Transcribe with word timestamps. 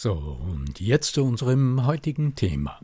So, 0.00 0.12
und 0.12 0.78
jetzt 0.78 1.14
zu 1.14 1.24
unserem 1.24 1.84
heutigen 1.84 2.36
Thema. 2.36 2.78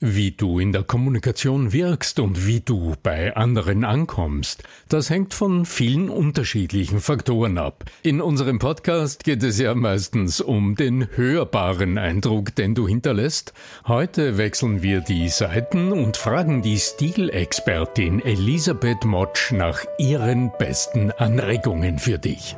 Wie 0.00 0.30
du 0.30 0.58
in 0.58 0.72
der 0.72 0.82
Kommunikation 0.82 1.74
wirkst 1.74 2.20
und 2.20 2.46
wie 2.46 2.60
du 2.60 2.94
bei 3.02 3.36
anderen 3.36 3.84
ankommst, 3.84 4.62
das 4.88 5.10
hängt 5.10 5.34
von 5.34 5.66
vielen 5.66 6.08
unterschiedlichen 6.08 7.00
Faktoren 7.00 7.58
ab. 7.58 7.84
In 8.02 8.22
unserem 8.22 8.60
Podcast 8.60 9.24
geht 9.24 9.42
es 9.42 9.58
ja 9.58 9.74
meistens 9.74 10.40
um 10.40 10.74
den 10.74 11.06
hörbaren 11.14 11.98
Eindruck, 11.98 12.54
den 12.54 12.74
du 12.74 12.88
hinterlässt. 12.88 13.52
Heute 13.86 14.38
wechseln 14.38 14.80
wir 14.80 15.02
die 15.02 15.28
Seiten 15.28 15.92
und 15.92 16.16
fragen 16.16 16.62
die 16.62 16.78
Stilexpertin 16.78 18.20
Elisabeth 18.20 19.04
Motsch 19.04 19.52
nach 19.52 19.84
ihren 19.98 20.50
besten 20.58 21.10
Anregungen 21.10 21.98
für 21.98 22.18
dich. 22.18 22.56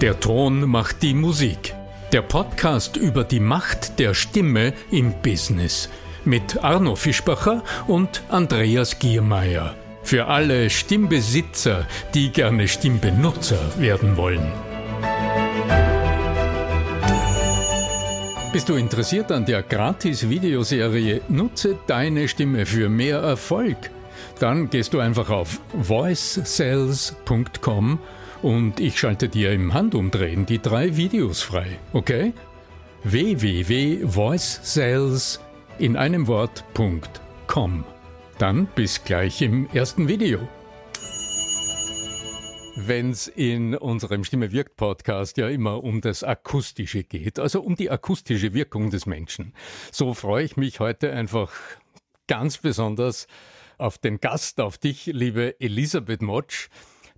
Der 0.00 0.18
Ton 0.18 0.68
macht 0.68 1.00
die 1.04 1.14
Musik. 1.14 1.75
Der 2.12 2.22
Podcast 2.22 2.96
über 2.96 3.24
die 3.24 3.40
Macht 3.40 3.98
der 3.98 4.14
Stimme 4.14 4.72
im 4.92 5.12
Business 5.22 5.88
mit 6.24 6.62
Arno 6.62 6.94
Fischbacher 6.94 7.64
und 7.88 8.22
Andreas 8.28 9.00
Giermeier. 9.00 9.74
Für 10.04 10.26
alle 10.26 10.70
Stimmbesitzer, 10.70 11.84
die 12.14 12.30
gerne 12.30 12.68
Stimmbenutzer 12.68 13.58
werden 13.80 14.16
wollen. 14.16 14.52
Bist 18.52 18.68
du 18.68 18.76
interessiert 18.76 19.32
an 19.32 19.44
der 19.44 19.64
Gratis-Videoserie 19.64 21.22
Nutze 21.28 21.76
deine 21.88 22.28
Stimme 22.28 22.66
für 22.66 22.88
mehr 22.88 23.18
Erfolg? 23.18 23.90
Dann 24.38 24.70
gehst 24.70 24.94
du 24.94 25.00
einfach 25.00 25.28
auf 25.28 25.58
voicesales.com 25.72 27.98
und 28.42 28.80
ich 28.80 28.98
schalte 28.98 29.28
dir 29.28 29.52
im 29.52 29.74
Handumdrehen 29.74 30.46
die 30.46 30.60
drei 30.60 30.96
Videos 30.96 31.42
frei, 31.42 31.78
okay? 31.92 32.32
www.voicesales 33.04 35.38
in 35.78 35.96
einem 35.96 36.26
Wort.com. 36.26 37.84
Dann 38.38 38.66
bis 38.74 39.04
gleich 39.04 39.42
im 39.42 39.68
ersten 39.72 40.08
Video. 40.08 40.48
Wenn 42.76 43.10
es 43.10 43.28
in 43.28 43.74
unserem 43.74 44.24
Stimme 44.24 44.52
wirkt 44.52 44.76
Podcast 44.76 45.36
ja 45.38 45.48
immer 45.48 45.82
um 45.82 46.00
das 46.00 46.22
Akustische 46.22 47.02
geht, 47.04 47.38
also 47.38 47.62
um 47.62 47.74
die 47.74 47.90
akustische 47.90 48.52
Wirkung 48.52 48.90
des 48.90 49.06
Menschen, 49.06 49.54
so 49.90 50.12
freue 50.12 50.44
ich 50.44 50.58
mich 50.58 50.80
heute 50.80 51.12
einfach 51.12 51.52
ganz 52.26 52.58
besonders 52.58 53.26
auf 53.78 53.98
den 53.98 54.20
Gast, 54.20 54.60
auf 54.60 54.78
dich, 54.78 55.06
liebe 55.06 55.60
Elisabeth 55.60 56.22
Motsch. 56.22 56.68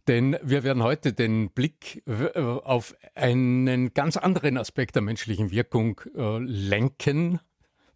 Denn 0.08 0.38
wir 0.42 0.62
werden 0.62 0.82
heute 0.82 1.12
den 1.12 1.50
Blick 1.50 2.02
äh, 2.06 2.40
auf 2.40 2.96
einen 3.14 3.92
ganz 3.92 4.16
anderen 4.16 4.56
Aspekt 4.56 4.94
der 4.94 5.02
menschlichen 5.02 5.50
Wirkung 5.50 6.00
äh, 6.16 6.38
lenken, 6.38 7.40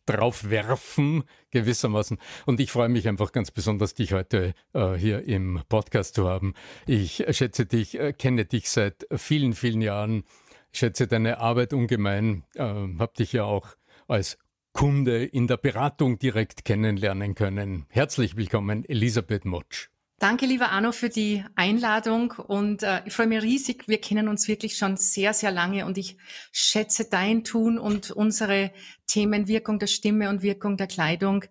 drauf 0.05 0.51
werfen, 0.51 1.25
gewissermaßen. 1.53 2.19
Und 2.45 2.61
ich 2.61 2.71
freue 2.71 2.91
mich 2.91 3.09
einfach 3.09 3.33
ganz 3.33 3.51
besonders, 3.51 3.95
dich 3.95 4.13
heute 4.13 4.53
äh, 4.75 4.93
hier 4.93 5.27
im 5.27 5.63
Podcast 5.71 6.15
zu 6.15 6.29
haben. 6.29 6.53
Ich 6.87 7.25
schätze 7.31 7.65
dich, 7.65 7.99
kenne 8.19 8.45
dich 8.45 8.69
seit 8.69 9.07
vielen, 9.17 9.55
vielen 9.55 9.81
Jahren, 9.81 10.25
schätze 10.71 11.07
deine 11.07 11.39
Arbeit 11.39 11.73
ungemein, 11.73 12.45
habe 12.59 13.13
dich 13.17 13.33
ja 13.33 13.45
auch 13.45 13.69
als 14.09 14.39
Kunde 14.73 15.25
in 15.25 15.47
der 15.47 15.57
Beratung 15.57 16.19
direkt 16.19 16.65
kennenlernen 16.65 17.35
können. 17.35 17.87
Herzlich 17.89 18.37
willkommen, 18.37 18.85
Elisabeth 18.85 19.45
Motsch. 19.45 19.92
Danke, 20.23 20.47
lieber 20.47 20.71
Arno, 20.71 20.93
für 20.93 21.09
die 21.09 21.45
Einladung 21.57 22.31
und 22.31 22.85
äh, 22.85 23.03
ich 23.07 23.13
freue 23.13 23.27
mich 23.27 23.43
riesig. 23.43 23.89
Wir 23.89 24.01
kennen 24.01 24.29
uns 24.29 24.47
wirklich 24.47 24.77
schon 24.77 24.97
sehr, 24.97 25.35
sehr 25.35 25.51
lange 25.51 25.85
und 25.85 25.99
ich 25.99 26.17
schätze 26.53 27.07
dein 27.11 27.43
Tun 27.43 27.77
und 27.77 28.13
unsere 28.13 28.71
Themen 29.09 29.49
Wirkung 29.49 29.81
der 29.81 29.89
Stimme 29.89 30.29
und 30.29 30.43
Wirkung 30.43 30.77
der 30.77 30.87
Kleidung 30.87 31.45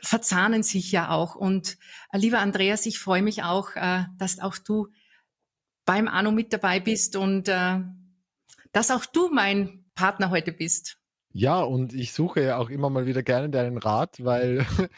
verzahnen 0.00 0.62
sich 0.62 0.90
ja 0.92 1.10
auch. 1.10 1.34
Und 1.34 1.76
äh, 2.10 2.16
lieber 2.16 2.38
Andreas, 2.38 2.86
ich 2.86 2.98
freue 2.98 3.20
mich 3.20 3.42
auch, 3.42 3.76
äh, 3.76 4.04
dass 4.16 4.38
auch 4.38 4.56
du 4.56 4.88
beim 5.84 6.08
Arno 6.08 6.32
mit 6.32 6.54
dabei 6.54 6.80
bist 6.80 7.16
und 7.16 7.48
äh, 7.48 7.80
dass 8.72 8.90
auch 8.90 9.04
du 9.04 9.28
mein 9.28 9.84
Partner 9.94 10.30
heute 10.30 10.52
bist. 10.52 10.99
Ja, 11.32 11.60
und 11.62 11.94
ich 11.94 12.12
suche 12.12 12.42
ja 12.42 12.56
auch 12.58 12.70
immer 12.70 12.90
mal 12.90 13.06
wieder 13.06 13.22
gerne 13.22 13.50
deinen 13.50 13.78
Rat, 13.78 14.24
weil 14.24 14.66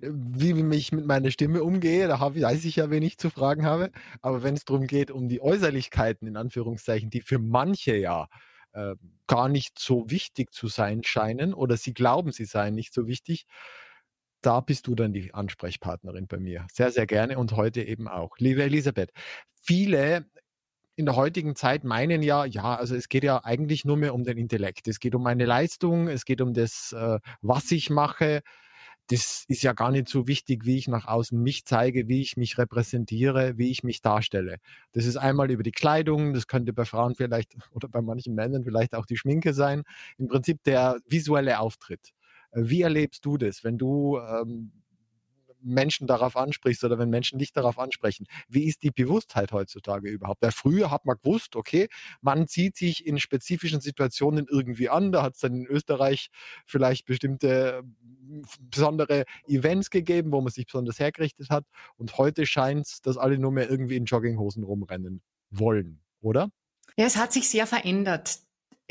wie 0.00 0.52
ich 0.76 0.92
mit 0.92 1.04
meiner 1.04 1.30
Stimme 1.32 1.64
umgehe, 1.64 2.06
da 2.06 2.20
habe, 2.20 2.40
weiß 2.40 2.64
ich 2.64 2.76
ja, 2.76 2.90
wen 2.90 3.02
ich 3.02 3.18
zu 3.18 3.28
fragen 3.28 3.66
habe. 3.66 3.90
Aber 4.22 4.42
wenn 4.44 4.54
es 4.54 4.64
darum 4.64 4.86
geht, 4.86 5.10
um 5.10 5.28
die 5.28 5.40
Äußerlichkeiten 5.42 6.28
in 6.28 6.36
Anführungszeichen, 6.36 7.10
die 7.10 7.20
für 7.20 7.40
manche 7.40 7.96
ja 7.96 8.28
äh, 8.72 8.94
gar 9.26 9.48
nicht 9.48 9.80
so 9.80 10.08
wichtig 10.10 10.52
zu 10.52 10.68
sein 10.68 11.02
scheinen 11.02 11.52
oder 11.54 11.76
sie 11.76 11.92
glauben, 11.92 12.30
sie 12.30 12.44
seien 12.44 12.74
nicht 12.76 12.94
so 12.94 13.08
wichtig, 13.08 13.46
da 14.42 14.60
bist 14.60 14.86
du 14.86 14.94
dann 14.94 15.12
die 15.12 15.34
Ansprechpartnerin 15.34 16.26
bei 16.26 16.38
mir. 16.38 16.66
Sehr, 16.72 16.90
sehr 16.92 17.06
gerne 17.06 17.38
und 17.38 17.52
heute 17.56 17.82
eben 17.82 18.08
auch. 18.08 18.38
Liebe 18.38 18.62
Elisabeth, 18.62 19.12
viele 19.60 20.24
in 20.96 21.06
der 21.06 21.16
heutigen 21.16 21.56
Zeit 21.56 21.84
meinen 21.84 22.22
ja, 22.22 22.44
ja, 22.44 22.74
also 22.74 22.94
es 22.94 23.08
geht 23.08 23.24
ja 23.24 23.44
eigentlich 23.44 23.84
nur 23.84 23.96
mehr 23.96 24.14
um 24.14 24.24
den 24.24 24.38
Intellekt. 24.38 24.88
Es 24.88 25.00
geht 25.00 25.14
um 25.14 25.22
meine 25.22 25.46
Leistung, 25.46 26.08
es 26.08 26.24
geht 26.24 26.40
um 26.40 26.54
das, 26.54 26.92
äh, 26.92 27.18
was 27.40 27.70
ich 27.72 27.90
mache. 27.90 28.42
Das 29.08 29.44
ist 29.48 29.62
ja 29.62 29.72
gar 29.72 29.90
nicht 29.90 30.08
so 30.08 30.28
wichtig, 30.28 30.66
wie 30.66 30.76
ich 30.76 30.86
nach 30.86 31.06
außen 31.06 31.40
mich 31.40 31.64
zeige, 31.64 32.06
wie 32.06 32.20
ich 32.20 32.36
mich 32.36 32.58
repräsentiere, 32.58 33.58
wie 33.58 33.70
ich 33.70 33.82
mich 33.82 34.02
darstelle. 34.02 34.58
Das 34.92 35.04
ist 35.04 35.16
einmal 35.16 35.50
über 35.50 35.64
die 35.64 35.72
Kleidung, 35.72 36.32
das 36.32 36.46
könnte 36.46 36.72
bei 36.72 36.84
Frauen 36.84 37.16
vielleicht 37.16 37.54
oder 37.72 37.88
bei 37.88 38.02
manchen 38.02 38.34
Männern 38.34 38.64
vielleicht 38.64 38.94
auch 38.94 39.06
die 39.06 39.16
Schminke 39.16 39.54
sein. 39.54 39.82
Im 40.18 40.28
Prinzip 40.28 40.62
der 40.64 40.98
visuelle 41.06 41.58
Auftritt. 41.60 42.12
Wie 42.52 42.82
erlebst 42.82 43.24
du 43.24 43.36
das, 43.36 43.64
wenn 43.64 43.78
du 43.78 44.18
ähm, 44.18 44.72
Menschen 45.62 46.06
darauf 46.06 46.36
ansprichst 46.36 46.84
oder 46.84 46.98
wenn 46.98 47.10
Menschen 47.10 47.38
dich 47.38 47.52
darauf 47.52 47.78
ansprechen. 47.78 48.26
Wie 48.48 48.64
ist 48.64 48.82
die 48.82 48.90
Bewusstheit 48.90 49.52
heutzutage 49.52 50.08
überhaupt? 50.08 50.42
Weil 50.42 50.52
früher 50.52 50.90
hat 50.90 51.04
man 51.04 51.16
gewusst, 51.22 51.56
okay, 51.56 51.88
man 52.20 52.48
zieht 52.48 52.76
sich 52.76 53.06
in 53.06 53.18
spezifischen 53.18 53.80
Situationen 53.80 54.46
irgendwie 54.48 54.88
an. 54.88 55.12
Da 55.12 55.22
hat 55.22 55.34
es 55.34 55.40
dann 55.40 55.54
in 55.54 55.66
Österreich 55.66 56.30
vielleicht 56.66 57.06
bestimmte 57.06 57.82
besondere 58.60 59.24
Events 59.46 59.90
gegeben, 59.90 60.32
wo 60.32 60.40
man 60.40 60.52
sich 60.52 60.66
besonders 60.66 60.98
hergerichtet 60.98 61.50
hat. 61.50 61.64
Und 61.96 62.18
heute 62.18 62.46
scheint 62.46 62.86
es, 62.86 63.00
dass 63.02 63.16
alle 63.16 63.38
nur 63.38 63.52
mehr 63.52 63.68
irgendwie 63.68 63.96
in 63.96 64.04
Jogginghosen 64.04 64.62
rumrennen 64.62 65.22
wollen, 65.50 66.00
oder? 66.20 66.50
Ja, 66.96 67.06
es 67.06 67.16
hat 67.16 67.32
sich 67.32 67.48
sehr 67.48 67.66
verändert. 67.66 68.38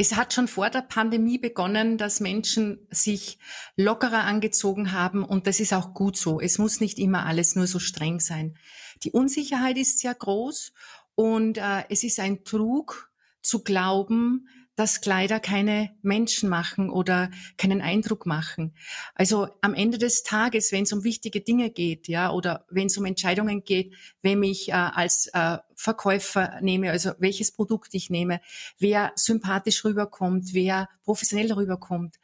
Es 0.01 0.15
hat 0.15 0.31
schon 0.33 0.47
vor 0.47 0.69
der 0.69 0.81
Pandemie 0.81 1.37
begonnen, 1.37 1.97
dass 1.97 2.21
Menschen 2.21 2.87
sich 2.89 3.37
lockerer 3.75 4.23
angezogen 4.23 4.93
haben 4.93 5.25
und 5.25 5.45
das 5.45 5.59
ist 5.59 5.73
auch 5.73 5.93
gut 5.93 6.15
so. 6.15 6.39
Es 6.39 6.57
muss 6.57 6.79
nicht 6.79 6.99
immer 6.99 7.25
alles 7.25 7.57
nur 7.57 7.67
so 7.67 7.79
streng 7.79 8.21
sein. 8.21 8.57
Die 9.03 9.11
Unsicherheit 9.11 9.77
ist 9.77 9.99
sehr 9.99 10.15
groß 10.15 10.71
und 11.15 11.57
äh, 11.57 11.83
es 11.89 12.05
ist 12.05 12.21
ein 12.21 12.45
Trug 12.45 13.11
zu 13.41 13.61
glauben, 13.61 14.47
dass 14.79 15.01
Kleider 15.01 15.41
keine 15.41 15.91
Menschen 16.01 16.47
machen 16.47 16.89
oder 16.89 17.29
keinen 17.57 17.81
Eindruck 17.81 18.25
machen. 18.25 18.73
Also 19.13 19.49
am 19.59 19.73
Ende 19.73 19.97
des 19.97 20.23
Tages, 20.23 20.71
wenn 20.71 20.83
es 20.83 20.93
um 20.93 21.03
wichtige 21.03 21.41
Dinge 21.41 21.69
geht, 21.69 22.07
ja, 22.07 22.31
oder 22.31 22.65
wenn 22.69 22.87
es 22.87 22.97
um 22.97 23.03
Entscheidungen 23.03 23.65
geht, 23.65 23.93
wem 24.21 24.41
ich 24.41 24.69
äh, 24.69 24.71
als 24.71 25.27
äh, 25.33 25.57
Verkäufer 25.75 26.61
nehme, 26.61 26.91
also 26.91 27.11
welches 27.19 27.51
Produkt 27.51 27.93
ich 27.93 28.09
nehme, 28.09 28.39
wer 28.77 29.11
sympathisch 29.15 29.83
rüberkommt, 29.83 30.53
wer 30.53 30.87
professionell 31.03 31.51
rüberkommt, 31.51 32.15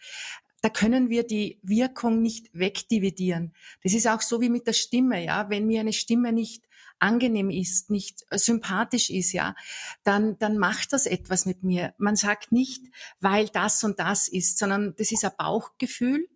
da 0.62 0.70
können 0.70 1.10
wir 1.10 1.28
die 1.28 1.60
Wirkung 1.62 2.22
nicht 2.22 2.48
wegdividieren. 2.54 3.54
Das 3.84 3.94
ist 3.94 4.08
auch 4.08 4.22
so 4.22 4.40
wie 4.40 4.50
mit 4.50 4.66
der 4.66 4.74
Stimme, 4.74 5.26
ja. 5.26 5.50
Wenn 5.50 5.68
mir 5.68 5.82
eine 5.82 5.92
Stimme 5.92 6.32
nicht 6.32 6.64
angenehm 7.00 7.50
ist, 7.50 7.90
nicht 7.90 8.26
sympathisch 8.32 9.10
ist, 9.10 9.34
ja, 9.34 9.56
dann, 10.04 10.38
dann 10.40 10.58
macht 10.58 10.94
das 10.94 11.06
etwas 11.06 11.46
mit 11.46 11.64
mir. 11.64 11.94
Man 11.98 12.16
sagt 12.16 12.52
nicht, 12.52 12.84
weil 13.20 13.48
das 13.50 13.84
und 13.84 14.00
das 14.00 14.28
ist, 14.28 14.58
sondern 14.58 14.96
das 14.98 15.12
ist 15.12 15.26
ein 15.26 15.32
Bauchgefühl. 15.38 16.28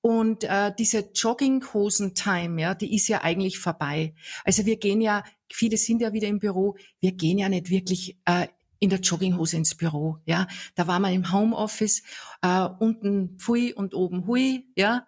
Und 0.00 0.44
äh, 0.44 0.72
diese 0.78 1.10
Jogginghosen-Time, 1.12 2.60
ja, 2.60 2.74
die 2.74 2.94
ist 2.94 3.08
ja 3.08 3.22
eigentlich 3.22 3.58
vorbei. 3.58 4.14
Also 4.44 4.64
wir 4.64 4.76
gehen 4.76 5.00
ja, 5.00 5.24
viele 5.50 5.76
sind 5.76 6.00
ja 6.00 6.12
wieder 6.12 6.28
im 6.28 6.38
Büro, 6.38 6.76
wir 7.00 7.12
gehen 7.12 7.38
ja 7.38 7.48
nicht 7.48 7.70
wirklich 7.70 8.16
äh, 8.24 8.46
in 8.78 8.90
der 8.90 9.00
Jogginghose 9.00 9.56
ins 9.56 9.74
Büro. 9.74 10.18
Ja, 10.24 10.46
da 10.74 10.86
war 10.86 11.00
man 11.00 11.12
im 11.12 11.32
Homeoffice, 11.32 12.02
äh, 12.42 12.68
unten 12.78 13.38
Pfui 13.38 13.72
und 13.72 13.94
oben 13.94 14.26
Hui. 14.26 14.66
Ja, 14.76 15.06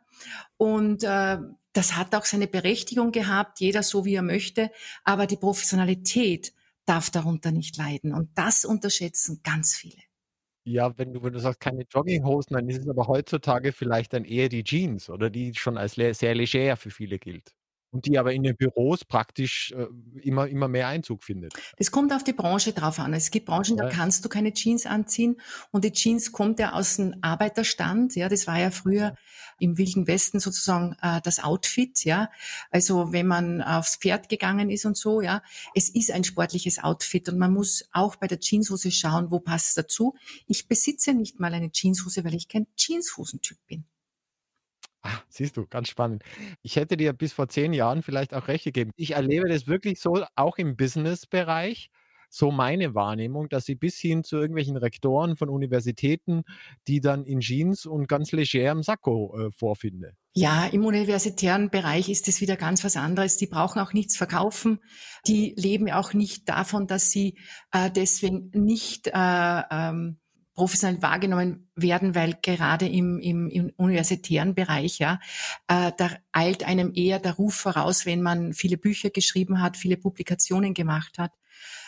und 0.56 1.04
äh, 1.04 1.38
das 1.78 1.94
hat 1.96 2.12
auch 2.16 2.24
seine 2.24 2.48
Berechtigung 2.48 3.12
gehabt, 3.12 3.60
jeder 3.60 3.84
so 3.84 4.04
wie 4.04 4.16
er 4.16 4.22
möchte, 4.22 4.72
aber 5.04 5.28
die 5.28 5.36
Professionalität 5.36 6.52
darf 6.84 7.08
darunter 7.10 7.52
nicht 7.52 7.76
leiden. 7.76 8.12
Und 8.12 8.30
das 8.34 8.64
unterschätzen 8.64 9.42
ganz 9.44 9.76
viele. 9.76 10.02
Ja, 10.64 10.98
wenn 10.98 11.12
du, 11.12 11.22
wenn 11.22 11.32
du 11.32 11.38
sagst, 11.38 11.60
keine 11.60 11.84
Jogginghosen, 11.88 12.54
dann 12.54 12.68
ist 12.68 12.80
es 12.80 12.88
aber 12.88 13.06
heutzutage 13.06 13.72
vielleicht 13.72 14.12
dann 14.12 14.24
eher 14.24 14.48
die 14.48 14.64
Jeans 14.64 15.08
oder 15.08 15.30
die 15.30 15.54
schon 15.54 15.78
als 15.78 15.94
sehr 15.94 16.34
leger 16.34 16.76
für 16.76 16.90
viele 16.90 17.20
gilt. 17.20 17.54
Und 17.90 18.04
die 18.04 18.18
aber 18.18 18.34
in 18.34 18.42
den 18.42 18.54
Büros 18.54 19.04
praktisch 19.04 19.72
äh, 19.72 19.86
immer, 20.20 20.46
immer 20.46 20.68
mehr 20.68 20.88
Einzug 20.88 21.24
findet. 21.24 21.54
Das 21.78 21.90
kommt 21.90 22.12
auf 22.12 22.22
die 22.22 22.34
Branche 22.34 22.72
drauf 22.72 22.98
an. 22.98 23.14
Es 23.14 23.30
gibt 23.30 23.46
Branchen, 23.46 23.78
ja. 23.78 23.84
da 23.84 23.88
kannst 23.88 24.24
du 24.24 24.28
keine 24.28 24.52
Jeans 24.52 24.84
anziehen. 24.84 25.40
Und 25.70 25.84
die 25.84 25.92
Jeans 25.92 26.32
kommt 26.32 26.58
ja 26.58 26.72
aus 26.74 26.96
dem 26.96 27.14
Arbeiterstand. 27.22 28.14
Ja, 28.14 28.28
das 28.28 28.46
war 28.46 28.58
ja 28.58 28.70
früher 28.70 29.14
im 29.58 29.78
Wilden 29.78 30.06
Westen 30.06 30.38
sozusagen 30.38 30.96
äh, 31.00 31.20
das 31.22 31.42
Outfit. 31.42 32.04
Ja, 32.04 32.30
also 32.70 33.12
wenn 33.12 33.26
man 33.26 33.62
aufs 33.62 33.96
Pferd 33.96 34.28
gegangen 34.28 34.68
ist 34.68 34.84
und 34.84 34.96
so. 34.96 35.22
Ja, 35.22 35.42
es 35.74 35.88
ist 35.88 36.10
ein 36.10 36.24
sportliches 36.24 36.78
Outfit 36.82 37.28
und 37.30 37.38
man 37.38 37.54
muss 37.54 37.88
auch 37.92 38.16
bei 38.16 38.26
der 38.26 38.38
Jeanshose 38.38 38.90
schauen, 38.90 39.30
wo 39.30 39.40
passt 39.40 39.68
es 39.68 39.74
dazu. 39.74 40.14
Ich 40.46 40.68
besitze 40.68 41.14
nicht 41.14 41.40
mal 41.40 41.54
eine 41.54 41.70
Jeanshose, 41.70 42.22
weil 42.24 42.34
ich 42.34 42.48
kein 42.48 42.66
Jeanshosentyp 42.76 43.58
bin. 43.66 43.86
Ah, 45.08 45.22
siehst 45.30 45.56
du, 45.56 45.66
ganz 45.66 45.88
spannend. 45.88 46.22
Ich 46.62 46.76
hätte 46.76 46.96
dir 46.98 47.14
bis 47.14 47.32
vor 47.32 47.48
zehn 47.48 47.72
Jahren 47.72 48.02
vielleicht 48.02 48.34
auch 48.34 48.48
recht 48.48 48.64
gegeben. 48.64 48.90
Ich 48.96 49.12
erlebe 49.12 49.48
das 49.48 49.66
wirklich 49.66 50.00
so, 50.00 50.22
auch 50.36 50.58
im 50.58 50.76
Business-Bereich, 50.76 51.90
so 52.28 52.50
meine 52.50 52.94
Wahrnehmung, 52.94 53.48
dass 53.48 53.70
ich 53.70 53.78
bis 53.78 53.96
hin 53.96 54.22
zu 54.22 54.36
irgendwelchen 54.36 54.76
Rektoren 54.76 55.36
von 55.36 55.48
Universitäten, 55.48 56.42
die 56.86 57.00
dann 57.00 57.24
in 57.24 57.40
Jeans 57.40 57.86
und 57.86 58.06
ganz 58.06 58.32
legerem 58.32 58.82
Sakko 58.82 59.34
äh, 59.38 59.50
vorfinde. 59.50 60.12
Ja, 60.34 60.66
im 60.66 60.84
universitären 60.84 61.70
Bereich 61.70 62.10
ist 62.10 62.28
es 62.28 62.42
wieder 62.42 62.56
ganz 62.56 62.84
was 62.84 62.96
anderes. 62.96 63.38
Die 63.38 63.46
brauchen 63.46 63.80
auch 63.80 63.94
nichts 63.94 64.16
verkaufen. 64.16 64.80
Die 65.26 65.54
leben 65.56 65.90
auch 65.90 66.12
nicht 66.12 66.50
davon, 66.50 66.86
dass 66.86 67.10
sie 67.10 67.38
äh, 67.72 67.90
deswegen 67.90 68.50
nicht 68.52 69.06
äh, 69.06 69.62
ähm, 69.70 70.18
professionell 70.58 71.00
wahrgenommen 71.02 71.70
werden, 71.76 72.16
weil 72.16 72.36
gerade 72.42 72.88
im, 72.88 73.20
im, 73.20 73.48
im 73.48 73.72
universitären 73.76 74.56
Bereich, 74.56 74.98
ja, 74.98 75.20
äh, 75.68 75.92
da 75.96 76.10
eilt 76.32 76.64
einem 76.64 76.90
eher 76.96 77.20
der 77.20 77.34
Ruf 77.34 77.54
voraus, 77.54 78.06
wenn 78.06 78.22
man 78.22 78.54
viele 78.54 78.76
Bücher 78.76 79.10
geschrieben 79.10 79.62
hat, 79.62 79.76
viele 79.76 79.96
Publikationen 79.96 80.74
gemacht 80.74 81.16
hat. 81.16 81.30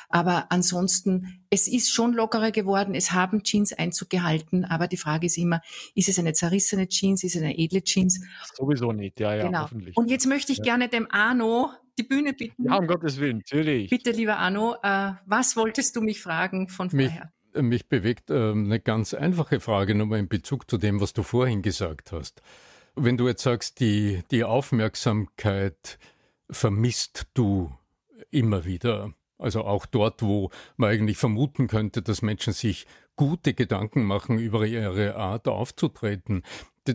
Aber 0.09 0.47
ansonsten, 0.51 1.45
es 1.51 1.67
ist 1.67 1.93
schon 1.93 2.13
lockerer 2.13 2.53
geworden. 2.53 2.95
Es 2.95 3.11
haben 3.13 3.43
Jeans 3.43 3.73
Einzug 3.73 4.11
gehalten. 4.11 4.65
Aber 4.65 4.87
die 4.89 4.97
Frage 4.97 5.27
ist 5.27 5.39
immer, 5.39 5.61
ist 5.95 6.09
es 6.09 6.19
eine 6.19 6.33
zerrissene 6.33 6.89
Jeans? 6.89 7.23
Ist 7.23 7.37
es 7.37 7.43
eine 7.43 7.57
edle 7.57 7.83
Jeans? 7.83 8.21
Sowieso 8.55 8.93
nicht. 8.93 9.21
Ja, 9.21 9.35
ja, 9.35 9.47
genau. 9.47 9.63
hoffentlich. 9.63 9.97
Und 9.97 10.11
jetzt 10.11 10.27
möchte 10.27 10.51
ich 10.51 10.59
ja. 10.59 10.65
gerne 10.65 10.89
dem 10.89 11.07
Arno 11.11 11.71
die 11.97 12.03
Bühne 12.03 12.33
bitten. 12.33 12.65
Ja, 12.65 12.77
um 12.77 12.89
Gottes 12.89 13.19
Willen, 13.19 13.39
natürlich. 13.39 13.91
Bitte, 13.91 14.11
lieber 14.11 14.39
Arno, 14.39 14.77
äh, 14.83 15.13
was 15.27 15.57
wolltest 15.57 15.95
du 15.95 16.01
mich 16.01 16.21
fragen 16.21 16.69
von 16.69 16.91
vorher? 16.91 17.09
mich 17.09 17.40
bewegt 17.53 18.31
äh, 18.31 18.53
eine 18.53 18.81
ganz 18.81 19.15
einfache 19.15 19.61
Frage 19.61 19.95
nochmal 19.95 20.19
in 20.19 20.29
Bezug 20.29 20.71
zu 20.71 20.79
dem, 20.79 21.01
was 21.01 21.13
du 21.13 21.23
vorhin 21.23 21.63
gesagt 21.63 22.13
hast. 22.13 22.43
Wenn 22.97 23.17
du 23.17 23.29
jetzt 23.29 23.43
sagst, 23.43 23.81
die, 23.81 24.23
die 24.31 24.45
Aufmerksamkeit 24.45 25.99
vermisst 26.51 27.27
du 27.35 27.73
immer 28.31 28.65
wieder, 28.65 29.15
also 29.39 29.65
auch 29.65 29.87
dort, 29.87 30.23
wo 30.23 30.51
man 30.77 30.91
eigentlich 30.91 31.17
vermuten 31.17 31.67
könnte, 31.67 32.03
dass 32.03 32.23
Menschen 32.23 32.53
sich 32.53 32.87
gute 33.17 33.55
Gedanken 33.55 34.05
machen 34.05 34.39
über 34.39 34.67
ihre 34.67 35.17
Art 35.17 35.49
aufzutreten. 35.49 36.43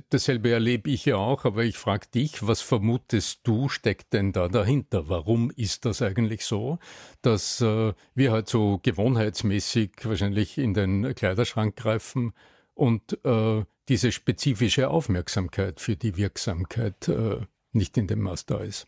Dasselbe 0.10 0.52
erlebe 0.52 0.90
ich 0.90 1.06
ja 1.06 1.18
auch, 1.18 1.46
aber 1.46 1.64
ich 1.64 1.78
frage 1.78 2.08
dich, 2.08 2.46
was 2.46 2.62
vermutest 2.62 3.42
du, 3.44 3.70
steckt 3.70 4.14
denn 4.14 4.32
da 4.32 4.48
dahinter? 4.48 5.10
Warum 5.10 5.52
ist 5.52 5.86
das 5.86 6.02
eigentlich 6.02 6.46
so, 6.46 6.80
dass 7.22 7.62
äh, 7.62 7.94
wir 8.14 8.32
halt 8.32 8.50
so 8.50 8.80
gewohnheitsmäßig 8.82 9.92
wahrscheinlich 10.04 10.58
in 10.58 10.74
den 10.74 11.14
Kleiderschrank 11.16 11.76
greifen 11.76 12.34
und 12.74 13.20
äh, 13.26 13.64
diese 13.90 14.12
spezifische 14.12 14.90
Aufmerksamkeit 14.90 15.80
für 15.80 15.96
die 15.96 16.18
Wirksamkeit 16.18 17.08
äh, 17.08 17.42
nicht 17.72 17.98
in 17.98 18.08
dem 18.08 18.22
Maß 18.22 18.46
da 18.46 18.60
ist? 18.60 18.88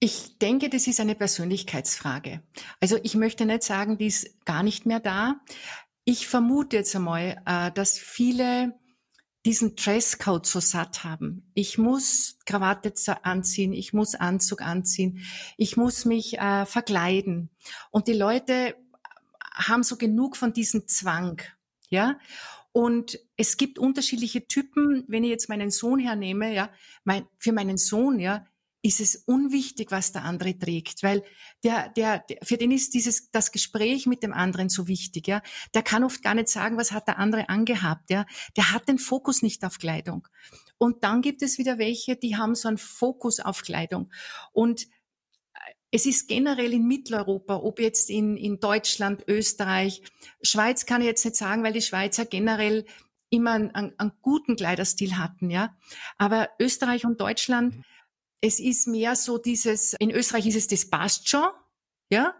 Ich 0.00 0.38
denke, 0.38 0.68
das 0.68 0.88
ist 0.88 0.98
eine 0.98 1.14
Persönlichkeitsfrage. 1.14 2.42
Also 2.80 2.98
ich 3.02 3.14
möchte 3.14 3.46
nicht 3.46 3.62
sagen, 3.62 3.98
die 3.98 4.06
ist 4.06 4.44
gar 4.44 4.62
nicht 4.62 4.84
mehr 4.84 4.98
da. 4.98 5.40
Ich 6.04 6.26
vermute 6.26 6.76
jetzt 6.76 6.96
einmal, 6.96 7.40
äh, 7.46 7.70
dass 7.70 7.98
viele 7.98 8.74
diesen 9.44 9.74
Dresscode 9.74 10.46
so 10.46 10.60
satt 10.60 11.04
haben. 11.04 11.50
Ich 11.54 11.76
muss 11.78 12.38
Krawatte 12.46 12.92
anziehen, 13.24 13.72
ich 13.72 13.92
muss 13.92 14.14
Anzug 14.14 14.62
anziehen, 14.62 15.24
ich 15.56 15.76
muss 15.76 16.04
mich 16.04 16.38
äh, 16.38 16.64
verkleiden. 16.64 17.50
Und 17.90 18.06
die 18.06 18.12
Leute 18.12 18.76
haben 19.54 19.82
so 19.82 19.96
genug 19.96 20.36
von 20.36 20.52
diesem 20.52 20.86
Zwang, 20.88 21.42
ja. 21.88 22.18
Und 22.74 23.18
es 23.36 23.58
gibt 23.58 23.78
unterschiedliche 23.78 24.46
Typen. 24.46 25.04
Wenn 25.06 25.24
ich 25.24 25.30
jetzt 25.30 25.50
meinen 25.50 25.70
Sohn 25.70 25.98
hernehme, 25.98 26.54
ja, 26.54 26.70
mein, 27.04 27.26
für 27.38 27.52
meinen 27.52 27.76
Sohn, 27.76 28.18
ja, 28.18 28.46
ist 28.82 29.00
es 29.00 29.16
unwichtig, 29.26 29.92
was 29.92 30.10
der 30.10 30.24
andere 30.24 30.58
trägt, 30.58 31.04
weil 31.04 31.22
der, 31.62 31.88
der, 31.90 32.18
der, 32.18 32.38
für 32.42 32.56
den 32.56 32.72
ist 32.72 32.94
dieses, 32.94 33.30
das 33.30 33.52
Gespräch 33.52 34.06
mit 34.06 34.24
dem 34.24 34.32
anderen 34.32 34.68
so 34.68 34.88
wichtig, 34.88 35.28
ja. 35.28 35.40
Der 35.72 35.82
kann 35.82 36.02
oft 36.02 36.20
gar 36.22 36.34
nicht 36.34 36.48
sagen, 36.48 36.76
was 36.76 36.90
hat 36.90 37.06
der 37.06 37.18
andere 37.18 37.48
angehabt, 37.48 38.10
ja. 38.10 38.26
Der 38.56 38.72
hat 38.72 38.88
den 38.88 38.98
Fokus 38.98 39.42
nicht 39.42 39.64
auf 39.64 39.78
Kleidung. 39.78 40.26
Und 40.78 41.04
dann 41.04 41.22
gibt 41.22 41.42
es 41.42 41.58
wieder 41.58 41.78
welche, 41.78 42.16
die 42.16 42.36
haben 42.36 42.56
so 42.56 42.66
einen 42.66 42.78
Fokus 42.78 43.38
auf 43.38 43.62
Kleidung. 43.62 44.10
Und 44.50 44.82
äh, 44.82 44.88
es 45.92 46.04
ist 46.04 46.26
generell 46.26 46.72
in 46.72 46.88
Mitteleuropa, 46.88 47.56
ob 47.56 47.78
jetzt 47.78 48.10
in, 48.10 48.36
in 48.36 48.58
Deutschland, 48.58 49.22
Österreich, 49.28 50.02
Schweiz 50.42 50.86
kann 50.86 51.02
ich 51.02 51.06
jetzt 51.06 51.24
nicht 51.24 51.36
sagen, 51.36 51.62
weil 51.62 51.72
die 51.72 51.82
Schweizer 51.82 52.24
generell 52.24 52.84
immer 53.30 53.52
einen, 53.52 53.70
einen, 53.70 53.98
einen 53.98 54.12
guten 54.22 54.56
Kleiderstil 54.56 55.18
hatten, 55.18 55.50
ja. 55.50 55.76
Aber 56.18 56.48
Österreich 56.58 57.06
und 57.06 57.20
Deutschland, 57.20 57.76
mhm 57.76 57.84
es 58.42 58.60
ist 58.60 58.88
mehr 58.88 59.16
so 59.16 59.38
dieses, 59.38 59.94
in 59.94 60.10
Österreich 60.10 60.46
ist 60.46 60.56
es 60.56 60.66
das 60.66 60.90
passt 60.90 61.28
schon, 61.28 61.48
ja. 62.10 62.34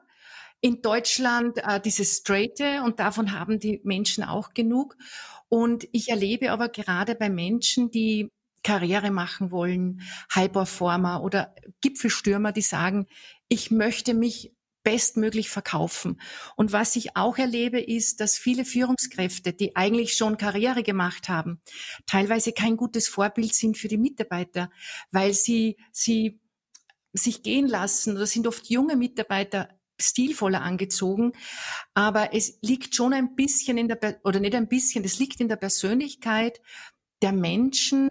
In 0.60 0.82
Deutschland 0.82 1.58
äh, 1.58 1.80
dieses 1.80 2.18
Straighte 2.18 2.82
und 2.84 3.00
davon 3.00 3.32
haben 3.32 3.58
die 3.58 3.80
Menschen 3.82 4.22
auch 4.22 4.52
genug. 4.54 4.96
Und 5.48 5.88
ich 5.92 6.08
erlebe 6.08 6.52
aber 6.52 6.68
gerade 6.68 7.14
bei 7.14 7.30
Menschen, 7.30 7.90
die 7.90 8.28
Karriere 8.62 9.10
machen 9.10 9.50
wollen, 9.50 10.02
High-Performer 10.34 11.22
oder 11.22 11.54
Gipfelstürmer, 11.80 12.52
die 12.52 12.62
sagen, 12.62 13.06
ich 13.48 13.70
möchte 13.70 14.14
mich 14.14 14.54
bestmöglich 14.82 15.48
verkaufen. 15.50 16.20
Und 16.56 16.72
was 16.72 16.96
ich 16.96 17.16
auch 17.16 17.38
erlebe, 17.38 17.80
ist, 17.80 18.20
dass 18.20 18.38
viele 18.38 18.64
Führungskräfte, 18.64 19.52
die 19.52 19.76
eigentlich 19.76 20.14
schon 20.14 20.36
Karriere 20.36 20.82
gemacht 20.82 21.28
haben, 21.28 21.60
teilweise 22.06 22.52
kein 22.52 22.76
gutes 22.76 23.08
Vorbild 23.08 23.54
sind 23.54 23.78
für 23.78 23.88
die 23.88 23.98
Mitarbeiter, 23.98 24.70
weil 25.10 25.32
sie, 25.34 25.76
sie 25.92 26.40
sich 27.12 27.42
gehen 27.42 27.68
lassen 27.68 28.16
oder 28.16 28.26
sind 28.26 28.46
oft 28.46 28.68
junge 28.68 28.96
Mitarbeiter 28.96 29.68
stilvoller 30.00 30.62
angezogen. 30.62 31.32
Aber 31.94 32.34
es 32.34 32.58
liegt 32.62 32.94
schon 32.94 33.12
ein 33.12 33.34
bisschen 33.34 33.78
in 33.78 33.88
der, 33.88 34.20
oder 34.24 34.40
nicht 34.40 34.54
ein 34.54 34.68
bisschen, 34.68 35.04
es 35.04 35.18
liegt 35.18 35.40
in 35.40 35.48
der 35.48 35.56
Persönlichkeit 35.56 36.60
der 37.22 37.32
Menschen, 37.32 38.08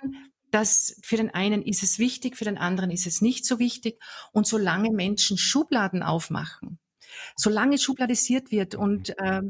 dass 0.51 0.99
für 1.01 1.17
den 1.17 1.33
einen 1.33 1.61
ist 1.61 1.83
es 1.83 1.97
wichtig, 1.97 2.37
für 2.37 2.45
den 2.45 2.57
anderen 2.57 2.91
ist 2.91 3.07
es 3.07 3.21
nicht 3.21 3.45
so 3.45 3.59
wichtig. 3.59 4.01
Und 4.31 4.45
solange 4.45 4.91
Menschen 4.91 5.37
Schubladen 5.37 6.03
aufmachen, 6.03 6.79
solange 7.35 7.77
schubladisiert 7.77 8.51
wird 8.51 8.75
und 8.75 9.17
äh, 9.17 9.41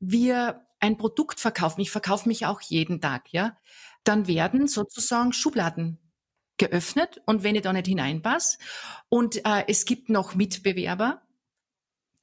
wir 0.00 0.66
ein 0.80 0.96
Produkt 0.96 1.40
verkaufen, 1.40 1.80
ich 1.80 1.90
verkaufe 1.90 2.28
mich 2.28 2.46
auch 2.46 2.60
jeden 2.60 3.00
Tag, 3.00 3.32
ja, 3.32 3.56
dann 4.04 4.26
werden 4.26 4.68
sozusagen 4.68 5.32
Schubladen 5.32 5.98
geöffnet 6.56 7.20
und 7.26 7.42
wenn 7.42 7.54
ich 7.54 7.62
da 7.62 7.72
nicht 7.72 7.86
hineinpasse 7.86 8.58
und 9.08 9.44
äh, 9.44 9.64
es 9.68 9.84
gibt 9.84 10.08
noch 10.08 10.34
Mitbewerber, 10.34 11.22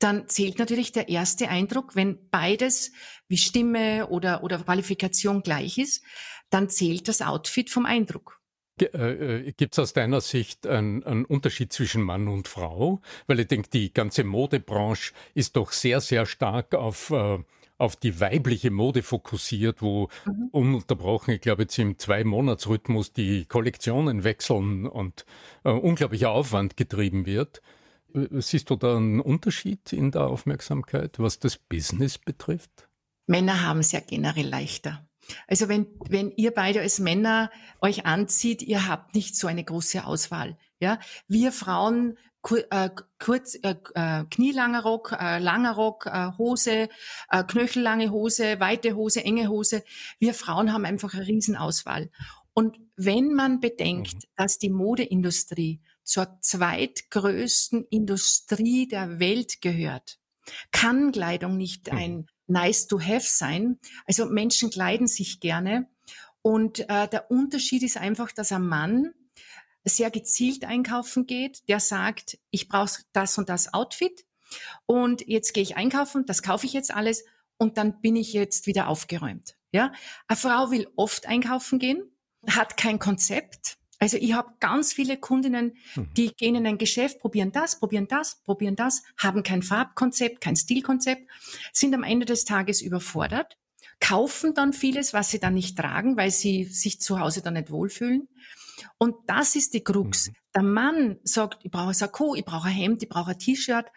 dann 0.06 0.30
zählt 0.30 0.60
natürlich 0.60 0.92
der 0.92 1.10
erste 1.10 1.50
Eindruck, 1.50 1.96
wenn 1.96 2.30
beides 2.30 2.92
wie 3.28 3.38
Stimme 3.38 4.08
oder, 4.08 4.44
oder 4.44 4.60
Qualifikation 4.60 5.42
gleich 5.42 5.80
ist, 5.80 6.04
dann 6.52 6.70
zählt 6.70 7.08
das 7.08 7.24
Outfit 7.24 7.72
vom 7.72 7.88
Eindruck. 7.88 8.40
Äh, 8.80 9.52
Gibt 9.54 9.74
es 9.74 9.80
aus 9.80 9.94
deiner 9.94 10.22
Sicht 10.22 10.68
einen, 10.68 11.04
einen, 11.04 11.26
Unterschied 11.26 11.74
zwischen 11.74 12.04
Mann 12.04 12.28
und 12.28 12.48
Frau? 12.48 13.02
Weil 13.26 13.40
ich 13.40 13.48
denke, 13.48 13.70
die 13.72 13.92
ganze 13.94 14.24
Modebranche 14.24 15.14
ist 15.34 15.56
doch 15.56 15.72
sehr, 15.72 16.02
sehr 16.02 16.28
stark 16.28 16.76
auf, 16.76 17.10
äh, 17.10 17.40
auf 17.80 17.96
die 17.96 18.20
weibliche 18.20 18.70
Mode 18.70 19.02
fokussiert, 19.02 19.82
wo 19.82 20.10
mhm. 20.26 20.50
ununterbrochen, 20.52 21.34
ich 21.34 21.42
glaube 21.42 21.64
jetzt 21.64 21.80
im 21.80 21.98
Zwei-Monats-Rhythmus 21.98 23.12
die 23.12 23.46
Kollektionen 23.46 24.24
wechseln 24.24 24.86
und 24.86 25.26
äh, 25.64 25.72
unglaublicher 25.72 26.30
Aufwand 26.30 26.78
getrieben 26.78 27.26
wird. 27.26 27.64
Äh, 28.16 28.42
siehst 28.42 28.70
du 28.70 28.76
da 28.76 28.98
einen 28.98 29.20
Unterschied 29.20 29.94
in 29.94 30.12
der 30.12 30.28
Aufmerksamkeit, 30.28 31.20
was 31.20 31.40
das 31.40 31.58
Business 31.58 32.18
betrifft? 32.18 32.88
Männer 33.28 33.64
haben 33.64 33.80
es 33.80 33.92
ja 33.92 34.00
generell 34.00 34.48
leichter. 34.48 35.08
Also 35.48 35.70
wenn, 35.70 35.88
wenn 36.08 36.32
ihr 36.32 36.52
beide 36.52 36.82
als 36.82 37.00
Männer 37.00 37.50
euch 37.82 38.06
anzieht, 38.06 38.62
ihr 38.62 38.88
habt 38.88 39.16
nicht 39.16 39.36
so 39.36 39.48
eine 39.48 39.64
große 39.64 40.06
Auswahl. 40.06 40.58
Ja, 40.80 41.00
wir 41.28 41.52
Frauen 41.52 42.18
äh, 42.70 42.92
kurz 43.18 43.56
äh, 43.64 43.76
äh, 43.96 44.24
knielanger 44.30 44.84
Rock, 44.84 45.16
äh, 45.20 45.40
langer 45.40 45.74
Rock, 45.74 46.06
äh, 46.06 46.32
Hose, 46.38 46.90
äh, 47.32 47.44
knöchellange 47.44 48.12
Hose, 48.12 48.60
weite 48.60 48.96
Hose, 48.96 49.24
enge 49.24 49.48
Hose. 49.48 49.84
Wir 50.20 50.36
Frauen 50.36 50.72
haben 50.72 50.86
einfach 50.86 51.16
eine 51.16 51.26
Riesenauswahl. 51.26 52.12
Und 52.54 52.78
wenn 52.96 53.34
man 53.34 53.60
bedenkt, 53.60 54.14
mhm. 54.14 54.20
dass 54.36 54.60
die 54.60 54.70
Modeindustrie 54.70 55.82
zur 56.06 56.40
zweitgrößten 56.40 57.86
Industrie 57.90 58.88
der 58.88 59.20
Welt 59.20 59.62
gehört, 59.62 60.20
kann 60.72 61.12
Kleidung 61.12 61.58
nicht 61.58 61.92
mhm. 61.92 61.98
ein 61.98 62.28
nice 62.48 62.88
to 62.88 63.02
have 63.02 63.26
sein. 63.28 63.80
Also 64.06 64.26
Menschen 64.28 64.70
kleiden 64.70 65.08
sich 65.08 65.40
gerne. 65.40 65.90
Und 66.42 66.88
äh, 66.90 67.08
der 67.08 67.32
Unterschied 67.32 67.82
ist 67.82 67.98
einfach, 67.98 68.32
dass 68.32 68.52
ein 68.52 68.66
Mann 68.66 69.14
sehr 69.84 70.12
gezielt 70.12 70.64
einkaufen 70.66 71.26
geht, 71.26 71.68
der 71.70 71.80
sagt, 71.80 72.38
ich 72.52 72.68
brauche 72.68 73.02
das 73.14 73.38
und 73.38 73.50
das 73.50 73.74
Outfit 73.74 74.26
und 74.86 75.28
jetzt 75.28 75.54
gehe 75.54 75.64
ich 75.64 75.78
einkaufen, 75.78 76.26
das 76.26 76.42
kaufe 76.42 76.66
ich 76.66 76.74
jetzt 76.74 76.94
alles 76.94 77.24
und 77.58 77.78
dann 77.78 78.02
bin 78.02 78.16
ich 78.16 78.34
jetzt 78.34 78.68
wieder 78.68 78.88
aufgeräumt. 78.88 79.56
Ja, 79.72 79.92
eine 80.28 80.38
Frau 80.38 80.72
will 80.72 80.88
oft 80.96 81.28
einkaufen 81.28 81.80
gehen, 81.80 82.04
hat 82.48 82.78
kein 82.78 83.00
Konzept. 83.00 83.78
Also 84.06 84.18
ich 84.18 84.34
habe 84.34 84.52
ganz 84.60 84.94
viele 84.94 85.18
Kundinnen, 85.18 85.76
mhm. 85.96 86.10
die 86.16 86.32
gehen 86.36 86.54
in 86.54 86.68
ein 86.68 86.78
Geschäft, 86.78 87.18
probieren 87.22 87.52
das, 87.52 87.80
probieren 87.80 88.06
das, 88.06 88.40
probieren 88.44 88.76
das, 88.76 89.02
haben 89.18 89.42
kein 89.42 89.64
Farbkonzept, 89.64 90.42
kein 90.42 90.56
Stilkonzept, 90.56 91.28
sind 91.74 91.96
am 91.96 92.04
Ende 92.04 92.28
des 92.28 92.46
Tages 92.46 92.84
überfordert, 92.84 93.58
kaufen 94.00 94.54
dann 94.54 94.74
vieles, 94.74 95.16
was 95.16 95.32
sie 95.32 95.40
dann 95.40 95.56
nicht 95.56 95.76
tragen, 95.76 96.18
weil 96.18 96.30
sie 96.30 96.66
sich 96.66 97.02
zu 97.02 97.20
Hause 97.20 97.42
dann 97.42 97.56
nicht 97.56 97.72
wohlfühlen 97.72 98.28
und 99.00 99.16
das 99.26 99.56
ist 99.56 99.74
die 99.74 99.84
Krux. 99.84 100.28
Mhm. 100.28 100.34
Der 100.54 100.62
Mann 100.62 101.20
sagt, 101.24 101.66
ich 101.66 101.72
brauche 101.72 101.88
ein 101.88 101.94
Sakko, 101.96 102.36
ich 102.36 102.46
brauche 102.46 102.68
ein 102.68 102.76
Hemd, 102.76 103.02
ich 103.02 103.10
brauche 103.10 103.32
ein 103.32 103.40
T-Shirt. 103.40 103.88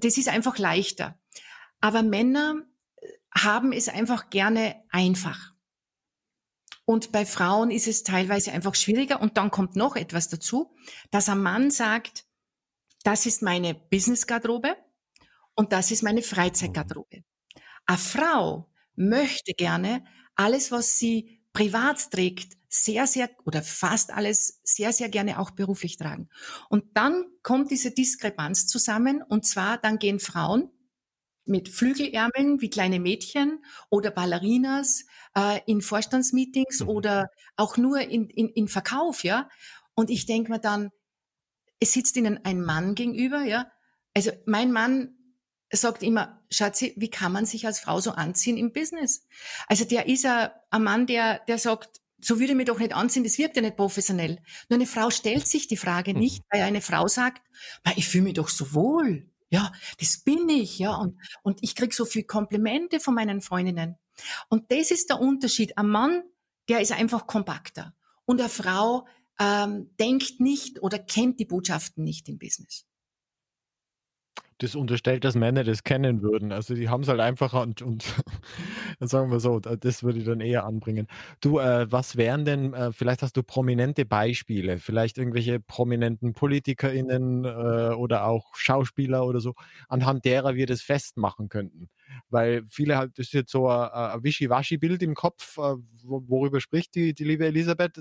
Das 0.00 0.16
ist 0.16 0.30
einfach 0.30 0.56
leichter. 0.56 1.18
Aber 1.82 2.02
Männer 2.02 2.62
äh, 2.96 3.08
haben 3.36 3.72
es 3.72 3.90
einfach 3.90 4.30
gerne 4.30 4.82
einfach. 4.88 5.52
Und 6.86 7.12
bei 7.12 7.26
Frauen 7.26 7.70
ist 7.70 7.88
es 7.88 8.04
teilweise 8.04 8.52
einfach 8.52 8.74
schwieriger. 8.74 9.20
Und 9.20 9.36
dann 9.36 9.50
kommt 9.50 9.76
noch 9.76 9.96
etwas 9.96 10.28
dazu, 10.28 10.74
dass 11.10 11.28
ein 11.28 11.42
Mann 11.42 11.70
sagt, 11.70 12.24
das 13.02 13.26
ist 13.26 13.42
meine 13.42 13.74
Business-Garderobe 13.74 14.76
und 15.54 15.72
das 15.72 15.90
ist 15.90 16.02
meine 16.02 16.22
Freizeitgarderobe. 16.22 17.24
Eine 17.86 17.98
Frau 17.98 18.70
möchte 18.94 19.52
gerne 19.52 20.04
alles, 20.36 20.70
was 20.70 20.96
sie 20.98 21.42
privat 21.52 22.10
trägt, 22.10 22.56
sehr, 22.68 23.06
sehr 23.06 23.30
oder 23.44 23.62
fast 23.62 24.12
alles 24.12 24.60
sehr, 24.62 24.92
sehr 24.92 25.08
gerne 25.08 25.38
auch 25.40 25.50
beruflich 25.50 25.96
tragen. 25.96 26.28
Und 26.68 26.96
dann 26.96 27.24
kommt 27.42 27.70
diese 27.70 27.90
Diskrepanz 27.90 28.66
zusammen 28.66 29.22
und 29.22 29.46
zwar 29.46 29.78
dann 29.78 29.98
gehen 29.98 30.20
Frauen 30.20 30.70
mit 31.46 31.68
Flügelärmeln 31.68 32.60
wie 32.60 32.70
kleine 32.70 33.00
Mädchen 33.00 33.64
oder 33.88 34.10
Ballerinas 34.10 35.04
äh, 35.36 35.60
in 35.66 35.80
Vorstandsmeetings 35.80 36.80
mhm. 36.80 36.88
oder 36.88 37.30
auch 37.56 37.76
nur 37.76 38.00
in, 38.00 38.28
in, 38.28 38.48
in 38.48 38.68
Verkauf, 38.68 39.24
ja. 39.24 39.48
Und 39.94 40.10
ich 40.10 40.26
denke 40.26 40.50
mir 40.50 40.58
dann, 40.58 40.90
es 41.80 41.92
sitzt 41.92 42.16
ihnen 42.16 42.44
ein 42.44 42.62
Mann 42.62 42.94
gegenüber, 42.94 43.42
ja. 43.42 43.70
Also 44.14 44.32
mein 44.46 44.72
Mann 44.72 45.14
sagt 45.72 46.02
immer, 46.02 46.42
Schatzi, 46.50 46.94
wie 46.96 47.10
kann 47.10 47.32
man 47.32 47.44
sich 47.44 47.66
als 47.66 47.80
Frau 47.80 48.00
so 48.00 48.12
anziehen 48.12 48.56
im 48.56 48.72
Business? 48.72 49.26
Also 49.66 49.84
der 49.84 50.06
ist 50.06 50.24
ein, 50.24 50.50
ein 50.70 50.82
Mann, 50.82 51.06
der, 51.06 51.40
der 51.48 51.58
sagt, 51.58 52.00
so 52.20 52.38
würde 52.38 52.52
ich 52.52 52.56
mich 52.56 52.66
doch 52.66 52.78
nicht 52.78 52.94
anziehen, 52.94 53.24
das 53.24 53.38
wirkt 53.38 53.56
ja 53.56 53.62
nicht 53.62 53.76
professionell. 53.76 54.40
Nur 54.68 54.78
eine 54.78 54.86
Frau 54.86 55.10
stellt 55.10 55.46
sich 55.46 55.68
die 55.68 55.76
Frage 55.76 56.14
mhm. 56.14 56.20
nicht, 56.20 56.42
weil 56.50 56.62
eine 56.62 56.80
Frau 56.80 57.06
sagt, 57.08 57.42
ich 57.94 58.08
fühle 58.08 58.24
mich 58.24 58.34
doch 58.34 58.48
so 58.48 58.72
wohl. 58.74 59.30
Ja, 59.48 59.72
das 60.00 60.18
bin 60.18 60.48
ich, 60.48 60.78
ja. 60.78 60.94
Und, 60.96 61.18
und 61.42 61.58
ich 61.62 61.74
krieg 61.74 61.94
so 61.94 62.04
viel 62.04 62.24
Komplimente 62.24 63.00
von 63.00 63.14
meinen 63.14 63.40
Freundinnen. 63.40 63.96
Und 64.48 64.70
das 64.72 64.90
ist 64.90 65.10
der 65.10 65.20
Unterschied. 65.20 65.78
Ein 65.78 65.88
Mann, 65.88 66.22
der 66.68 66.80
ist 66.80 66.92
einfach 66.92 67.26
kompakter. 67.26 67.94
Und 68.24 68.40
eine 68.40 68.48
Frau 68.48 69.06
ähm, 69.38 69.90
denkt 70.00 70.40
nicht 70.40 70.82
oder 70.82 70.98
kennt 70.98 71.38
die 71.38 71.44
Botschaften 71.44 72.02
nicht 72.02 72.28
im 72.28 72.38
Business 72.38 72.86
das 74.58 74.74
unterstellt, 74.74 75.24
dass 75.24 75.34
Männer 75.34 75.64
das 75.64 75.84
kennen 75.84 76.22
würden. 76.22 76.52
Also 76.52 76.74
die 76.74 76.88
haben 76.88 77.02
es 77.02 77.08
halt 77.08 77.20
einfach 77.20 77.52
und, 77.52 77.82
und 77.82 78.04
sagen 79.00 79.30
wir 79.30 79.40
so, 79.40 79.60
das 79.60 80.02
würde 80.02 80.18
ich 80.18 80.24
dann 80.24 80.40
eher 80.40 80.64
anbringen. 80.64 81.06
Du, 81.40 81.58
äh, 81.58 81.90
was 81.90 82.16
wären 82.16 82.44
denn, 82.44 82.72
äh, 82.74 82.92
vielleicht 82.92 83.22
hast 83.22 83.36
du 83.36 83.42
prominente 83.42 84.04
Beispiele, 84.04 84.78
vielleicht 84.78 85.18
irgendwelche 85.18 85.60
prominenten 85.60 86.32
PolitikerInnen 86.34 87.44
äh, 87.44 87.94
oder 87.94 88.26
auch 88.26 88.54
Schauspieler 88.56 89.26
oder 89.26 89.40
so, 89.40 89.54
anhand 89.88 90.24
derer 90.24 90.54
wir 90.54 90.66
das 90.66 90.82
festmachen 90.82 91.48
könnten. 91.48 91.88
Weil 92.30 92.62
viele 92.68 92.96
halt, 92.96 93.18
das 93.18 93.26
ist 93.26 93.32
jetzt 93.34 93.52
so 93.52 93.68
ein, 93.68 93.88
ein 93.90 94.22
Wischiwaschi-Bild 94.24 95.02
im 95.02 95.14
Kopf, 95.14 95.58
äh, 95.58 95.74
worüber 96.02 96.60
spricht 96.60 96.94
die, 96.94 97.14
die 97.14 97.24
liebe 97.24 97.46
Elisabeth. 97.46 97.98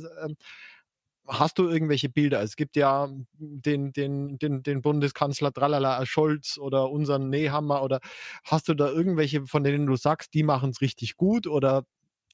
Hast 1.27 1.57
du 1.57 1.67
irgendwelche 1.67 2.09
Bilder? 2.09 2.41
Es 2.41 2.55
gibt 2.55 2.75
ja 2.75 3.09
den, 3.37 3.93
den, 3.93 4.37
den, 4.37 4.63
den 4.63 4.81
Bundeskanzler 4.81 5.51
Tralala 5.51 6.05
Scholz 6.05 6.57
oder 6.57 6.91
unseren 6.91 7.29
Nehammer 7.29 7.81
oder 7.83 7.99
hast 8.43 8.69
du 8.69 8.73
da 8.73 8.89
irgendwelche, 8.89 9.45
von 9.47 9.63
denen 9.63 9.87
du 9.87 9.95
sagst, 9.95 10.33
die 10.33 10.43
machen 10.43 10.69
es 10.69 10.81
richtig 10.81 11.17
gut 11.17 11.47
oder 11.47 11.85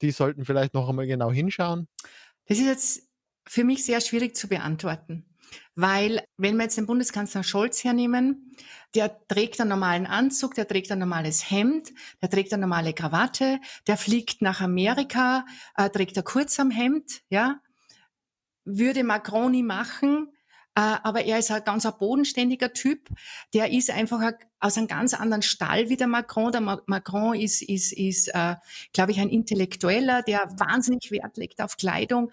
die 0.02 0.12
sollten 0.12 0.46
vielleicht 0.46 0.74
noch 0.74 0.90
einmal 0.90 1.08
genau 1.08 1.32
hinschauen? 1.32 1.88
Das 2.48 2.58
ist 2.58 2.66
jetzt 2.66 3.10
für 3.48 3.64
mich 3.64 3.86
sehr 3.86 4.02
schwierig 4.02 4.36
zu 4.36 4.48
beantworten. 4.48 5.26
Weil, 5.76 6.24
wenn 6.38 6.56
wir 6.58 6.64
jetzt 6.64 6.78
den 6.78 6.86
Bundeskanzler 6.86 7.44
Scholz 7.44 7.84
hernehmen, 7.84 8.56
der 8.96 9.26
trägt 9.28 9.60
einen 9.60 9.70
normalen 9.70 10.06
Anzug, 10.06 10.56
der 10.56 10.68
trägt 10.68 10.92
ein 10.92 11.00
normales 11.00 11.50
Hemd, 11.50 11.92
der 12.22 12.30
trägt 12.30 12.54
eine 12.54 12.62
normale 12.62 12.94
Krawatte, 12.94 13.60
der 13.88 13.98
fliegt 13.98 14.42
nach 14.42 14.62
Amerika, 14.62 15.46
äh, 15.76 15.90
trägt 15.90 16.18
ein 16.18 16.24
Kurzarmhemd, 16.24 17.22
ja, 17.30 17.60
würde 18.78 19.04
Macron 19.04 19.52
nie 19.52 19.64
machen, 19.64 20.28
äh, 20.76 20.98
aber 21.04 21.26
er 21.26 21.40
ist 21.40 21.52
ein 21.52 21.64
ganz 21.66 21.88
bodenständiger 22.00 22.72
Typ. 22.72 23.10
Der 23.54 23.72
ist 23.72 23.90
einfach 23.90 24.32
aus 24.60 24.78
einem 24.78 24.88
ganz 24.88 25.14
anderen 25.14 25.42
Stall 25.42 25.90
wie 25.90 25.98
der 25.98 26.08
Macron. 26.08 26.52
Der 26.52 26.62
Macron 26.62 27.36
ist, 27.36 27.62
ist, 27.62 27.92
ist 27.92 28.30
äh, 28.30 28.56
glaube 28.94 29.12
ich, 29.12 29.20
ein 29.20 29.30
Intellektueller, 29.30 30.22
der 30.24 30.50
wahnsinnig 30.58 31.12
Wert 31.12 31.36
legt 31.38 31.62
auf 31.62 31.76
Kleidung. 31.76 32.32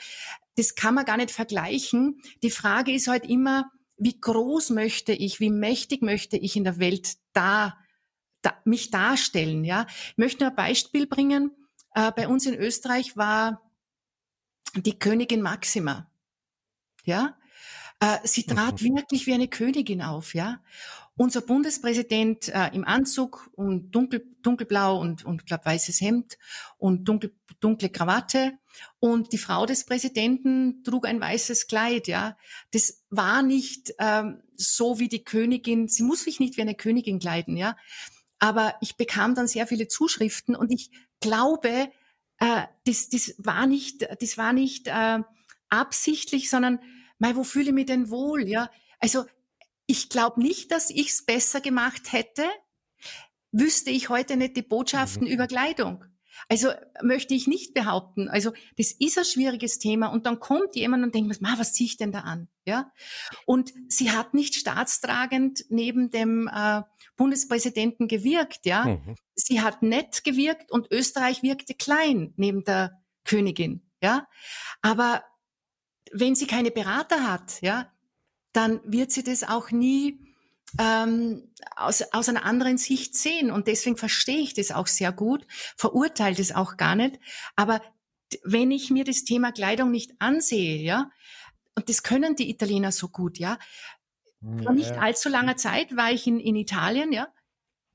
Das 0.57 0.77
kann 0.77 0.95
man 0.95 1.05
gar 1.05 1.17
nicht 1.17 1.33
vergleichen. 1.33 2.21
Die 2.43 2.51
Frage 2.51 2.93
ist 2.93 3.09
halt 3.09 3.27
immer, 3.27 3.71
wie 3.97 4.21
groß 4.21 4.71
möchte 4.71 5.13
ich, 5.13 5.41
wie 5.41 5.51
mächtig 5.51 6.03
möchte 6.03 6.37
ich 6.37 6.55
in 6.55 6.65
der 6.65 6.79
Welt 6.79 7.17
da, 7.33 7.77
da 8.43 8.55
mich 8.65 8.93
darstellen. 8.93 9.65
Ja, 9.65 9.87
ich 10.11 10.19
möchte 10.19 10.45
nur 10.45 10.51
ein 10.51 10.57
Beispiel 10.57 11.09
bringen. 11.09 11.51
Äh, 11.93 12.13
bei 12.13 12.29
uns 12.29 12.47
in 12.47 12.55
Österreich 12.55 13.17
war 13.17 13.69
die 14.77 14.97
Königin 14.97 15.43
Maxima 15.43 16.09
ja. 17.09 17.37
Äh, 18.01 18.19
sie 18.23 18.45
trat 18.45 18.81
mhm. 18.81 18.97
wirklich 18.97 19.27
wie 19.27 19.35
eine 19.35 19.49
Königin 19.49 20.03
auf, 20.03 20.35
ja. 20.35 20.61
Unser 21.17 21.41
Bundespräsident 21.41 22.49
äh, 22.49 22.71
im 22.73 22.85
Anzug 22.85 23.51
und 23.57 23.91
dunkel, 23.91 24.25
dunkelblau 24.43 25.01
und, 25.01 25.25
und 25.25 25.47
glaub, 25.47 25.67
weißes 25.67 26.01
Hemd 26.01 26.39
und 26.77 27.09
dunkel, 27.09 27.35
dunkle 27.59 27.89
Krawatte. 27.89 28.53
Und 29.01 29.33
die 29.33 29.39
Frau 29.39 29.67
des 29.67 29.85
Präsidenten 29.85 30.85
trug 30.85 31.09
ein 31.09 31.21
weißes 31.21 31.67
Kleid, 31.67 32.07
ja. 32.07 32.37
Das 32.71 33.03
war 33.11 33.43
nicht 33.43 33.93
ähm, 33.99 34.43
so 34.55 35.01
wie 35.01 35.09
die 35.09 35.25
Königin, 35.25 35.89
sie 35.89 36.05
muss 36.05 36.23
sich 36.23 36.39
nicht 36.39 36.57
wie 36.57 36.63
eine 36.63 36.77
Königin 36.77 37.19
kleiden, 37.19 37.57
ja. 37.57 37.77
aber 38.39 38.77
ich 38.81 38.97
bekam 38.97 39.35
dann 39.35 39.49
sehr 39.49 39.67
viele 39.67 39.89
Zuschriften 39.89 40.55
und 40.55 40.71
ich 40.73 40.91
glaube, 41.21 41.91
äh, 42.39 42.63
das, 42.85 43.09
das 43.09 43.35
war 43.39 43.67
nicht, 43.67 44.07
das 44.21 44.39
war 44.39 44.53
nicht 44.53 44.87
äh, 44.87 45.19
absichtlich, 45.69 46.49
sondern, 46.51 46.81
mal, 47.19 47.37
wo 47.37 47.45
fühle 47.45 47.67
ich 47.67 47.73
mich 47.73 47.87
denn 47.87 48.11
wohl? 48.11 48.49
Ja, 48.49 48.71
also 49.01 49.25
ich 49.87 50.09
glaube 50.09 50.41
nicht, 50.41 50.71
dass 50.71 50.91
ich 50.91 51.09
es 51.09 51.25
besser 51.25 51.61
gemacht 51.61 52.13
hätte, 52.13 52.45
wüsste 53.53 53.91
ich 53.91 54.09
heute 54.09 54.37
nicht 54.37 54.57
die 54.57 54.63
Botschaften 54.63 55.27
mhm. 55.27 55.33
über 55.33 55.47
Kleidung. 55.47 56.05
Also 56.49 56.71
möchte 57.03 57.35
ich 57.35 57.47
nicht 57.47 57.75
behaupten. 57.75 58.29
Also 58.29 58.53
das 58.77 58.93
ist 58.93 59.19
ein 59.19 59.25
schwieriges 59.25 59.79
Thema 59.79 60.09
und 60.09 60.25
dann 60.27 60.39
kommt 60.39 60.77
jemand 60.77 61.05
und 61.05 61.15
denkt, 61.15 61.41
Ma, 61.41 61.59
was 61.59 61.73
ziehe 61.73 61.89
ich 61.89 61.97
denn 61.97 62.13
da 62.13 62.21
an? 62.21 62.49
Ja. 62.65 62.93
Und 63.45 63.73
sie 63.89 64.13
hat 64.13 64.35
nicht 64.35 64.55
staatstragend 64.55 65.65
neben 65.69 66.11
dem 66.11 66.49
äh, 66.53 66.83
Bundespräsidenten 67.17 68.09
gewirkt. 68.09 68.67
Ja. 68.67 68.85
Mhm. 68.85 69.17
Sie 69.35 69.61
hat 69.61 69.83
nett 69.83 70.23
gewirkt 70.25 70.71
und 70.71 70.91
Österreich 70.91 71.43
wirkte 71.43 71.75
klein 71.75 72.33
neben 72.37 72.65
der 72.65 73.03
Königin. 73.25 73.91
Ja. 74.03 74.29
Aber 74.81 75.25
wenn 76.13 76.35
sie 76.35 76.47
keine 76.47 76.71
Berater 76.71 77.31
hat, 77.31 77.61
ja, 77.61 77.93
dann 78.53 78.81
wird 78.85 79.13
sie 79.13 79.23
das 79.23 79.45
auch 79.45 79.71
nie 79.71 80.29
ähm, 80.79 81.51
aus, 81.77 82.03
aus 82.13 82.29
einer 82.29 82.45
anderen 82.45 82.79
Sicht 82.79 83.17
sehen. 83.17 83.51
Und 83.51 83.67
deswegen 83.67 83.97
verstehe 83.97 84.41
ich 84.41 84.55
das 84.55 84.71
auch 84.71 84.87
sehr 84.87 85.13
gut, 85.13 85.47
verurteile 85.77 86.37
das 86.37 86.53
auch 86.53 86.77
gar 86.77 86.95
nicht. 86.95 87.19
Aber 87.57 87.81
wenn 88.43 88.71
ich 88.71 88.91
mir 88.91 89.05
das 89.05 89.25
Thema 89.25 89.53
Kleidung 89.53 89.91
nicht 89.91 90.13
ansehe, 90.19 90.83
ja, 90.83 91.11
und 91.75 91.89
das 91.89 92.03
können 92.03 92.35
die 92.37 92.51
Italiener 92.51 92.93
so 92.93 93.09
gut, 93.09 93.39
ja. 93.39 93.59
Vor 94.63 94.73
nicht 94.73 94.93
allzu 94.93 95.29
langer 95.29 95.57
Zeit 95.57 95.97
war 95.97 96.13
ich 96.13 96.27
in, 96.27 96.39
in 96.39 96.55
Italien, 96.55 97.13
ja. 97.13 97.29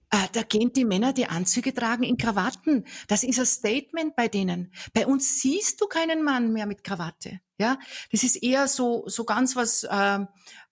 Äh, 0.09 0.27
da 0.33 0.43
gehen 0.43 0.71
die 0.73 0.85
Männer, 0.85 1.13
die 1.13 1.27
Anzüge 1.27 1.73
tragen, 1.73 2.03
in 2.03 2.17
Krawatten. 2.17 2.85
Das 3.07 3.23
ist 3.23 3.39
ein 3.39 3.45
Statement 3.45 4.15
bei 4.15 4.27
denen. 4.27 4.71
Bei 4.93 5.07
uns 5.07 5.41
siehst 5.41 5.81
du 5.81 5.87
keinen 5.87 6.23
Mann 6.23 6.53
mehr 6.53 6.65
mit 6.65 6.83
Krawatte. 6.83 7.39
Ja, 7.59 7.77
das 8.11 8.23
ist 8.23 8.37
eher 8.37 8.67
so 8.67 9.07
so 9.07 9.25
ganz 9.25 9.55
was 9.55 9.83
äh, 9.83 10.19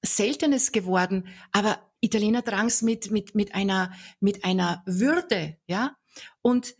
Seltenes 0.02 0.72
geworden. 0.72 1.28
Aber 1.52 1.80
Italiener 2.00 2.44
tragen 2.44 2.68
es 2.68 2.82
mit 2.82 3.12
mit 3.12 3.36
mit 3.36 3.54
einer 3.54 3.94
mit 4.20 4.44
einer 4.44 4.82
Würde. 4.86 5.58
Ja, 5.68 5.96
und 6.42 6.76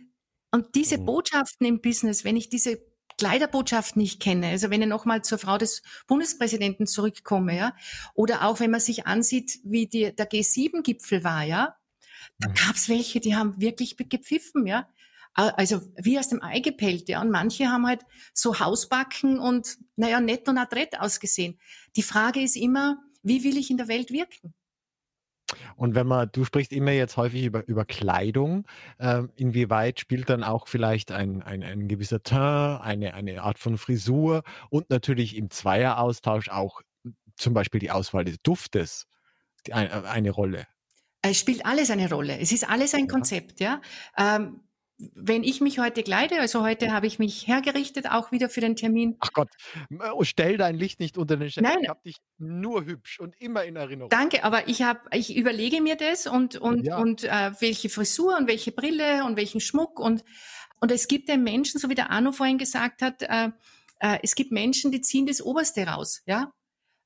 und 0.52 0.76
diese 0.76 0.98
mhm. 0.98 1.06
Botschaften 1.06 1.66
im 1.66 1.82
Business, 1.82 2.24
wenn 2.24 2.36
ich 2.36 2.50
diese 2.50 2.80
Kleiderbotschaft 3.18 3.98
nicht 3.98 4.20
kenne, 4.20 4.48
also 4.48 4.70
wenn 4.70 4.82
ich 4.82 4.88
nochmal 4.88 5.22
zur 5.24 5.38
Frau 5.38 5.58
des 5.58 5.84
Bundespräsidenten 6.08 6.88
zurückkomme, 6.88 7.56
ja, 7.56 7.76
oder 8.16 8.48
auch 8.48 8.60
wenn 8.60 8.72
man 8.72 8.80
sich 8.80 9.06
ansieht, 9.06 9.60
wie 9.64 9.88
die, 9.88 10.16
der 10.16 10.30
G7-Gipfel 10.30 11.24
war, 11.24 11.44
ja, 11.44 11.76
da 12.40 12.50
mhm. 12.50 12.54
gab's 12.56 12.90
welche, 12.90 13.20
die 13.20 13.36
haben 13.36 13.60
wirklich 13.62 13.96
gepfiffen, 13.98 14.66
ja. 14.66 14.88
Also 15.34 15.82
wie 15.96 16.20
aus 16.20 16.28
dem 16.28 16.44
Ei 16.44 16.60
gepellt, 16.60 17.08
ja. 17.08 17.22
Und 17.22 17.32
manche 17.32 17.68
haben 17.68 17.88
halt 17.88 18.02
so 18.34 18.60
Hausbacken 18.60 19.40
und, 19.40 19.78
naja, 19.96 20.20
nett 20.20 20.50
und 20.50 20.58
adrett 20.58 21.00
ausgesehen. 21.00 21.60
Die 21.96 22.04
Frage 22.04 22.42
ist 22.42 22.58
immer, 22.58 22.98
wie 23.24 23.44
will 23.44 23.58
ich 23.58 23.72
in 23.72 23.78
der 23.78 23.88
Welt 23.88 24.12
wirken? 24.12 24.54
Und 25.76 25.96
wenn 25.96 26.08
man, 26.08 26.30
du 26.32 26.46
sprichst 26.46 26.72
immer 26.72 26.92
jetzt 26.92 27.18
häufig 27.18 27.46
über, 27.46 27.68
über 27.68 27.86
Kleidung, 27.86 28.66
äh, 29.00 29.24
inwieweit 29.36 30.00
spielt 30.00 30.30
dann 30.30 30.44
auch 30.44 30.68
vielleicht 30.68 31.12
ein, 31.12 31.42
ein, 31.42 31.64
ein 31.64 31.88
gewisser 31.88 32.24
Teint, 32.24 32.82
eine, 32.82 33.14
eine 33.14 33.42
Art 33.42 33.60
von 33.60 33.78
Frisur 33.78 34.44
und 34.70 34.90
natürlich 34.90 35.36
im 35.36 35.50
Zweieraustausch 35.50 36.50
auch 36.50 36.82
zum 37.36 37.54
Beispiel 37.54 37.80
die 37.80 37.92
Auswahl 37.92 38.26
des 38.26 38.42
Duftes 38.42 39.08
eine, 39.72 40.06
eine 40.06 40.32
Rolle? 40.32 40.68
Es 41.22 41.40
spielt 41.40 41.66
alles 41.66 41.92
eine 41.92 42.10
Rolle. 42.10 42.40
Es 42.40 42.52
ist 42.52 42.68
alles 42.68 42.94
ein 42.94 43.06
ja. 43.06 43.12
Konzept, 43.12 43.60
ja. 43.60 43.82
Ähm, 44.18 44.62
wenn 45.16 45.44
ich 45.44 45.62
mich 45.62 45.80
heute 45.80 46.04
kleide, 46.04 46.40
also 46.40 46.62
heute 46.62 46.92
habe 46.92 47.08
ich 47.08 47.20
mich 47.20 47.48
hergerichtet, 47.48 48.10
auch 48.10 48.32
wieder 48.32 48.50
für 48.50 48.62
den 48.62 48.76
Termin. 48.76 49.18
Ach 49.20 49.34
Gott, 49.34 49.50
oh, 50.14 50.24
stell 50.24 50.58
dein 50.58 50.76
Licht 50.76 51.00
nicht 51.00 51.18
unter 51.18 51.38
den 51.38 51.50
Scheffel. 51.50 51.70
Nein. 51.70 51.84
Ich 51.84 51.90
habe 51.90 52.02
dich 52.06 52.18
nur 52.38 52.86
hübsch 52.86 53.20
und 53.20 53.36
immer 53.40 53.64
in 53.64 53.76
Erinnerung. 53.76 54.10
Danke, 54.10 54.44
aber 54.44 54.68
ich 54.68 54.82
habe, 54.82 55.00
ich 55.14 55.36
überlege 55.36 55.82
mir 55.82 55.96
das 55.96 56.28
und 56.28 56.56
und 56.56 56.86
ja. 56.86 56.98
und 56.98 57.24
äh, 57.24 57.52
welche 57.60 57.90
Frisur 57.90 58.38
und 58.38 58.48
welche 58.48 58.72
Brille 58.72 59.26
und 59.26 59.38
welchen 59.38 59.62
Schmuck 59.62 60.00
und 60.00 60.24
und 60.80 60.92
es 60.92 61.08
gibt 61.08 61.30
den 61.30 61.44
Menschen, 61.44 61.80
so 61.80 61.90
wie 61.90 61.96
der 61.96 62.10
Arno 62.10 62.32
vorhin 62.32 62.58
gesagt 62.58 63.02
hat, 63.02 63.22
äh, 63.22 63.50
äh, 64.00 64.20
es 64.24 64.36
gibt 64.36 64.52
Menschen, 64.52 64.92
die 64.92 65.02
ziehen 65.02 65.26
das 65.26 65.42
Oberste 65.42 65.86
raus, 65.86 66.22
ja. 66.26 66.52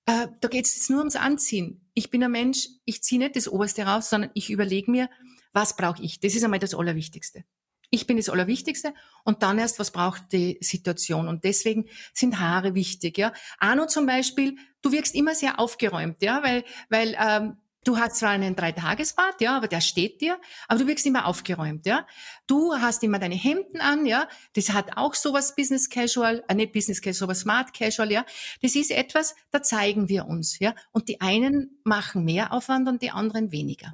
Äh, 0.07 0.27
da 0.39 0.47
geht 0.47 0.65
es 0.65 0.75
jetzt 0.75 0.89
nur 0.89 0.99
ums 0.99 1.15
Anziehen. 1.15 1.89
Ich 1.93 2.11
bin 2.11 2.23
ein 2.23 2.31
Mensch, 2.31 2.67
ich 2.85 3.01
ziehe 3.01 3.19
nicht 3.19 3.35
das 3.35 3.47
Oberste 3.47 3.83
raus, 3.83 4.09
sondern 4.09 4.29
ich 4.33 4.51
überlege 4.51 4.91
mir, 4.91 5.09
was 5.51 5.75
brauche 5.75 6.03
ich? 6.03 6.19
Das 6.19 6.35
ist 6.35 6.43
einmal 6.43 6.59
das 6.59 6.75
Allerwichtigste. 6.75 7.43
Ich 7.89 8.07
bin 8.07 8.17
das 8.17 8.29
Allerwichtigste 8.29 8.93
und 9.23 9.43
dann 9.43 9.59
erst, 9.59 9.79
was 9.79 9.91
braucht 9.91 10.31
die 10.31 10.57
Situation? 10.61 11.27
Und 11.27 11.43
deswegen 11.43 11.85
sind 12.13 12.39
Haare 12.39 12.75
wichtig. 12.75 13.17
Ja, 13.17 13.33
Arno 13.59 13.87
zum 13.87 14.05
Beispiel, 14.05 14.57
du 14.81 14.91
wirkst 14.91 15.15
immer 15.15 15.35
sehr 15.35 15.59
aufgeräumt, 15.59 16.21
ja, 16.21 16.43
weil 16.43 16.63
weil 16.89 17.15
ähm, 17.19 17.57
Du 17.85 17.99
hast 17.99 18.15
zwar 18.15 18.31
einen 18.31 18.55
Dreitagesbad, 18.55 19.41
ja, 19.41 19.55
aber 19.55 19.67
der 19.67 19.79
steht 19.79 20.19
dir, 20.19 20.39
aber 20.67 20.79
du 20.79 20.87
wirkst 20.87 21.05
immer 21.05 21.27
aufgeräumt, 21.27 21.85
ja. 21.85 22.07
Du 22.47 22.73
hast 22.73 23.03
immer 23.03 23.19
deine 23.19 23.35
Hemden 23.35 23.79
an, 23.79 24.07
ja. 24.07 24.27
Das 24.53 24.73
hat 24.73 24.97
auch 24.97 25.13
sowas 25.13 25.55
Business 25.55 25.87
Casual, 25.87 26.43
äh, 26.47 26.55
nicht 26.55 26.73
Business 26.73 26.99
Casual, 26.99 27.13
sowas 27.13 27.41
Smart 27.41 27.75
Casual, 27.75 28.11
ja. 28.11 28.25
Das 28.63 28.75
ist 28.75 28.89
etwas, 28.89 29.35
da 29.51 29.61
zeigen 29.61 30.09
wir 30.09 30.25
uns, 30.25 30.57
ja. 30.57 30.73
Und 30.93 31.09
die 31.09 31.21
einen 31.21 31.79
machen 31.83 32.25
mehr 32.25 32.53
Aufwand 32.53 32.89
und 32.89 33.03
die 33.03 33.11
anderen 33.11 33.51
weniger. 33.51 33.93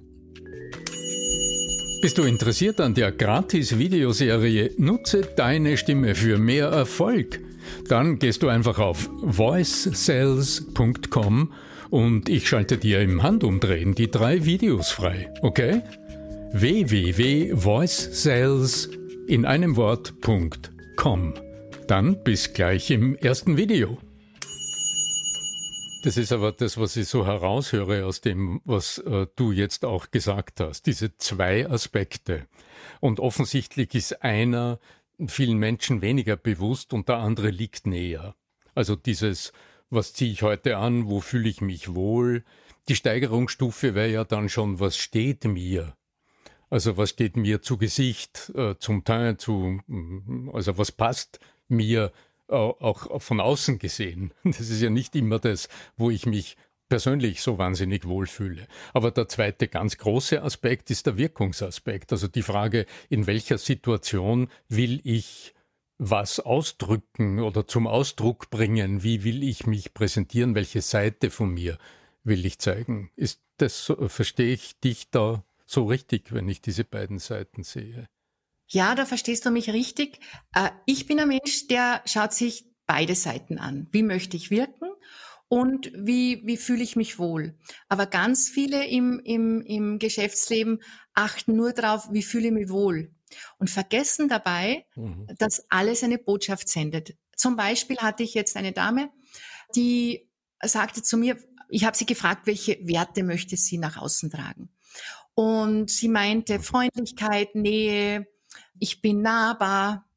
Bist 2.02 2.18
du 2.18 2.24
interessiert 2.24 2.82
an 2.82 2.96
der 2.96 3.12
Gratis-Videoserie 3.12 4.72
Nutze 4.78 5.22
deine 5.22 5.78
Stimme 5.78 6.16
für 6.16 6.40
mehr 6.40 6.66
Erfolg? 6.66 7.40
Dann 7.88 8.18
gehst 8.18 8.42
du 8.42 8.48
einfach 8.48 8.80
auf 8.80 9.08
voicesales.com 9.22 11.54
und 11.92 12.28
ich 12.28 12.50
schalte 12.50 12.80
dir 12.80 13.02
im 13.02 13.22
Handumdrehen 13.22 13.94
die 13.94 14.10
drei 14.10 14.46
Videos 14.46 14.90
frei, 14.90 15.32
okay? 15.44 15.84
www.voicesales 16.54 18.90
in 19.28 19.46
einem 19.46 19.76
Wort.com. 19.76 21.36
Dann 21.86 22.24
bis 22.24 22.52
gleich 22.54 22.90
im 22.90 23.16
ersten 23.16 23.58
Video. 23.58 24.00
Das 26.04 26.18
ist 26.18 26.32
aber 26.32 26.52
das, 26.52 26.78
was 26.78 26.96
ich 26.96 27.08
so 27.08 27.28
heraushöre 27.28 28.06
aus 28.06 28.22
dem, 28.22 28.60
was 28.66 28.98
äh, 29.00 29.28
du 29.36 29.52
jetzt 29.52 29.86
auch 29.86 30.10
gesagt 30.10 30.60
hast. 30.60 30.88
Diese 30.88 31.16
zwei 31.18 31.70
Aspekte. 31.70 32.48
Und 33.00 33.20
offensichtlich 33.20 33.94
ist 33.94 34.24
einer 34.24 34.80
vielen 35.28 35.58
Menschen 35.58 36.02
weniger 36.02 36.38
bewusst 36.38 36.94
und 36.94 37.08
der 37.08 37.18
andere 37.18 37.50
liegt 37.50 37.86
näher. 37.86 38.36
Also 38.74 38.96
dieses, 38.96 39.54
was 39.92 40.14
ziehe 40.14 40.32
ich 40.32 40.42
heute 40.42 40.78
an, 40.78 41.08
wo 41.08 41.20
fühle 41.20 41.50
ich 41.50 41.62
mich 41.62 41.94
wohl. 41.94 42.44
Die 42.88 42.96
Steigerungsstufe 42.96 43.94
wäre 43.94 44.10
ja 44.10 44.24
dann 44.24 44.50
schon, 44.50 44.80
was 44.80 44.98
steht 44.98 45.44
mir? 45.44 45.96
Also 46.72 46.98
was 46.98 47.12
steht 47.12 47.38
mir 47.38 47.62
zu 47.62 47.78
Gesicht, 47.78 48.52
äh, 48.56 48.76
zum 48.80 49.04
Teil 49.04 49.38
zu, 49.38 49.82
also 50.52 50.80
was 50.80 50.92
passt 50.92 51.40
mir 51.68 52.12
auch 52.52 53.22
von 53.22 53.40
außen 53.40 53.80
gesehen. 53.80 54.34
Das 54.44 54.70
ist 54.70 54.82
ja 54.82 54.90
nicht 54.90 55.16
immer 55.16 55.40
das, 55.40 55.70
wo 55.98 56.10
ich 56.10 56.26
mich 56.26 56.58
persönlich 56.92 57.42
so 57.42 57.58
wahnsinnig 57.58 58.06
wohlfühle. 58.06 58.68
Aber 58.94 59.12
der 59.12 59.30
zweite 59.30 59.70
ganz 59.70 59.98
große 59.98 60.44
Aspekt 60.44 60.92
ist 60.92 61.06
der 61.06 61.18
Wirkungsaspekt. 61.18 62.12
Also 62.12 62.28
die 62.28 62.42
Frage, 62.42 62.86
in 63.10 63.28
welcher 63.28 63.58
Situation 63.58 64.50
will 64.68 65.00
ich 65.06 65.54
was 65.98 66.42
ausdrücken 66.42 67.40
oder 67.40 67.66
zum 67.66 67.88
Ausdruck 67.88 68.50
bringen? 68.50 69.04
Wie 69.04 69.24
will 69.24 69.42
ich 69.42 69.68
mich 69.68 69.94
präsentieren? 69.94 70.54
Welche 70.54 70.82
Seite 70.82 71.30
von 71.30 71.54
mir 71.54 71.78
will 72.24 72.46
ich 72.46 72.60
zeigen? 72.60 73.10
Ist 73.16 73.42
das, 73.56 73.94
verstehe 74.08 74.54
ich 74.54 74.78
dich 74.80 75.10
da 75.12 75.46
so 75.66 75.86
richtig, 75.86 76.34
wenn 76.34 76.50
ich 76.50 76.60
diese 76.60 76.84
beiden 76.84 77.20
Seiten 77.20 77.64
sehe? 77.64 78.10
Ja, 78.74 78.96
da 78.96 79.06
verstehst 79.06 79.46
du 79.46 79.52
mich 79.52 79.70
richtig. 79.70 80.20
Äh, 80.56 80.70
ich 80.86 81.06
bin 81.06 81.20
ein 81.20 81.28
Mensch, 81.28 81.68
der 81.68 82.02
schaut 82.06 82.34
sich 82.34 82.66
beide 82.86 83.16
Seiten 83.16 83.58
an. 83.58 83.88
Wie 83.92 84.02
möchte 84.02 84.38
ich 84.38 84.50
wirken? 84.50 84.90
Und 85.50 85.92
wie, 85.94 86.42
wie 86.46 86.56
fühle 86.56 86.82
ich 86.82 86.96
mich 86.96 87.20
wohl? 87.20 87.58
Aber 87.90 88.06
ganz 88.06 88.48
viele 88.48 88.88
im, 88.88 89.20
im, 89.26 89.62
im 89.62 90.00
Geschäftsleben 90.00 90.82
achten 91.14 91.58
nur 91.58 91.74
darauf, 91.74 92.08
wie 92.14 92.24
fühle 92.24 92.48
ich 92.48 92.54
mich 92.54 92.70
wohl? 92.70 93.14
Und 93.58 93.70
vergessen 93.70 94.30
dabei, 94.30 94.86
mhm. 94.96 95.28
dass 95.38 95.70
alles 95.70 96.06
eine 96.06 96.18
Botschaft 96.18 96.70
sendet. 96.70 97.18
Zum 97.36 97.58
Beispiel 97.58 97.98
hatte 97.98 98.24
ich 98.24 98.34
jetzt 98.34 98.56
eine 98.56 98.72
Dame, 98.72 99.10
die 99.76 100.30
sagte 100.64 101.04
zu 101.04 101.18
mir, 101.18 101.36
ich 101.68 101.84
habe 101.84 101.98
sie 101.98 102.06
gefragt, 102.06 102.48
welche 102.48 102.80
Werte 102.88 103.24
möchte 103.24 103.58
sie 103.58 103.78
nach 103.78 103.98
außen 103.98 104.30
tragen? 104.30 104.70
Und 105.34 105.90
sie 105.90 106.08
meinte 106.08 106.62
Freundlichkeit, 106.62 107.56
Nähe, 107.56 108.28
ich 108.80 109.02
bin 109.02 109.22
nahbar. 109.22 110.08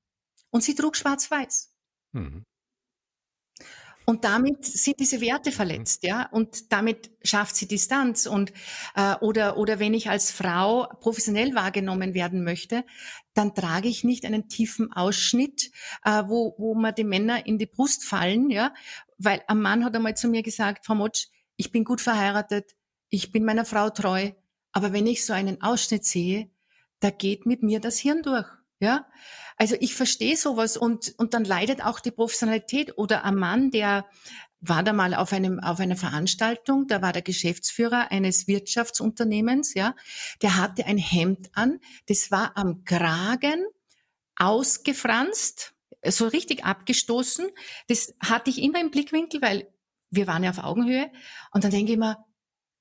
Und 0.50 0.62
sie 0.62 0.74
trug 0.74 0.96
schwarz-weiß. 0.96 1.72
Mhm. 2.12 2.44
Und 4.06 4.24
damit 4.24 4.66
sind 4.66 5.00
diese 5.00 5.20
Werte 5.20 5.50
mhm. 5.50 5.54
verletzt, 5.54 6.02
ja. 6.02 6.28
Und 6.30 6.72
damit 6.72 7.10
schafft 7.22 7.56
sie 7.56 7.66
Distanz. 7.66 8.26
Und 8.26 8.52
äh, 8.94 9.14
oder 9.16 9.56
oder 9.56 9.78
wenn 9.78 9.94
ich 9.94 10.10
als 10.10 10.30
Frau 10.30 10.86
professionell 11.00 11.54
wahrgenommen 11.54 12.14
werden 12.14 12.44
möchte, 12.44 12.84
dann 13.32 13.54
trage 13.54 13.88
ich 13.88 14.04
nicht 14.04 14.26
einen 14.26 14.48
tiefen 14.48 14.92
Ausschnitt, 14.92 15.70
äh, 16.04 16.24
wo 16.26 16.54
wo 16.58 16.74
mir 16.74 16.92
die 16.92 17.04
Männer 17.04 17.46
in 17.46 17.58
die 17.58 17.66
Brust 17.66 18.04
fallen, 18.04 18.50
ja. 18.50 18.74
Weil 19.16 19.42
ein 19.46 19.60
Mann 19.60 19.84
hat 19.84 19.96
einmal 19.96 20.16
zu 20.16 20.28
mir 20.28 20.42
gesagt, 20.42 20.84
Frau 20.84 20.94
Motsch, 20.94 21.28
ich 21.56 21.72
bin 21.72 21.84
gut 21.84 22.00
verheiratet, 22.00 22.74
ich 23.08 23.32
bin 23.32 23.44
meiner 23.44 23.64
Frau 23.64 23.88
treu, 23.90 24.32
aber 24.72 24.92
wenn 24.92 25.06
ich 25.06 25.24
so 25.24 25.32
einen 25.32 25.62
Ausschnitt 25.62 26.04
sehe, 26.04 26.50
da 27.00 27.10
geht 27.10 27.46
mit 27.46 27.62
mir 27.62 27.80
das 27.80 27.98
Hirn 27.98 28.22
durch, 28.22 28.46
ja. 28.80 29.06
Also 29.56 29.76
ich 29.78 29.94
verstehe 29.94 30.36
sowas 30.36 30.76
und, 30.76 31.14
und 31.16 31.32
dann 31.32 31.44
leidet 31.44 31.84
auch 31.84 32.00
die 32.00 32.10
Professionalität 32.10 32.98
oder 32.98 33.24
ein 33.24 33.36
Mann, 33.36 33.70
der 33.70 34.06
war 34.60 34.82
da 34.82 34.92
mal 34.92 35.14
auf 35.14 35.32
einem, 35.32 35.60
auf 35.60 35.78
einer 35.78 35.96
Veranstaltung, 35.96 36.86
da 36.88 37.02
war 37.02 37.12
der 37.12 37.22
Geschäftsführer 37.22 38.10
eines 38.10 38.48
Wirtschaftsunternehmens, 38.48 39.74
ja, 39.74 39.94
der 40.42 40.56
hatte 40.56 40.86
ein 40.86 40.98
Hemd 40.98 41.50
an, 41.52 41.78
das 42.08 42.30
war 42.30 42.56
am 42.56 42.84
Kragen 42.84 43.64
ausgefranst, 44.36 45.74
so 46.06 46.26
richtig 46.26 46.64
abgestoßen. 46.64 47.48
Das 47.88 48.14
hatte 48.20 48.50
ich 48.50 48.62
immer 48.62 48.80
im 48.80 48.90
Blickwinkel, 48.90 49.40
weil 49.42 49.68
wir 50.10 50.26
waren 50.26 50.44
ja 50.44 50.50
auf 50.50 50.58
Augenhöhe. 50.58 51.10
Und 51.52 51.64
dann 51.64 51.70
denke 51.70 51.92
ich 51.92 51.98
mir, 51.98 52.24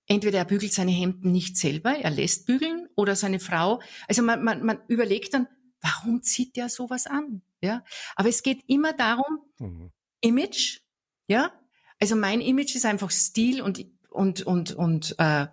entweder 0.07 0.39
er 0.39 0.45
bügelt 0.45 0.73
seine 0.73 0.91
Hemden 0.91 1.31
nicht 1.31 1.57
selber, 1.57 1.97
er 1.97 2.11
lässt 2.11 2.45
bügeln, 2.45 2.82
oder 2.95 3.15
seine 3.15 3.39
Frau. 3.39 3.81
Also 4.07 4.21
man, 4.23 4.43
man, 4.43 4.63
man 4.63 4.79
überlegt 4.87 5.33
dann, 5.33 5.47
warum 5.81 6.23
zieht 6.23 6.55
der 6.55 6.69
sowas 6.69 7.07
an? 7.07 7.41
Ja, 7.61 7.83
aber 8.15 8.29
es 8.29 8.43
geht 8.43 8.63
immer 8.67 8.93
darum, 8.93 9.39
mhm. 9.59 9.91
Image, 10.21 10.79
ja. 11.27 11.51
Also 11.99 12.15
mein 12.15 12.41
Image 12.41 12.75
ist 12.75 12.85
einfach 12.85 13.11
Stil 13.11 13.61
und 13.61 13.85
und 14.09 14.41
und 14.43 14.73
und 14.73 15.15
äh, 15.17 15.47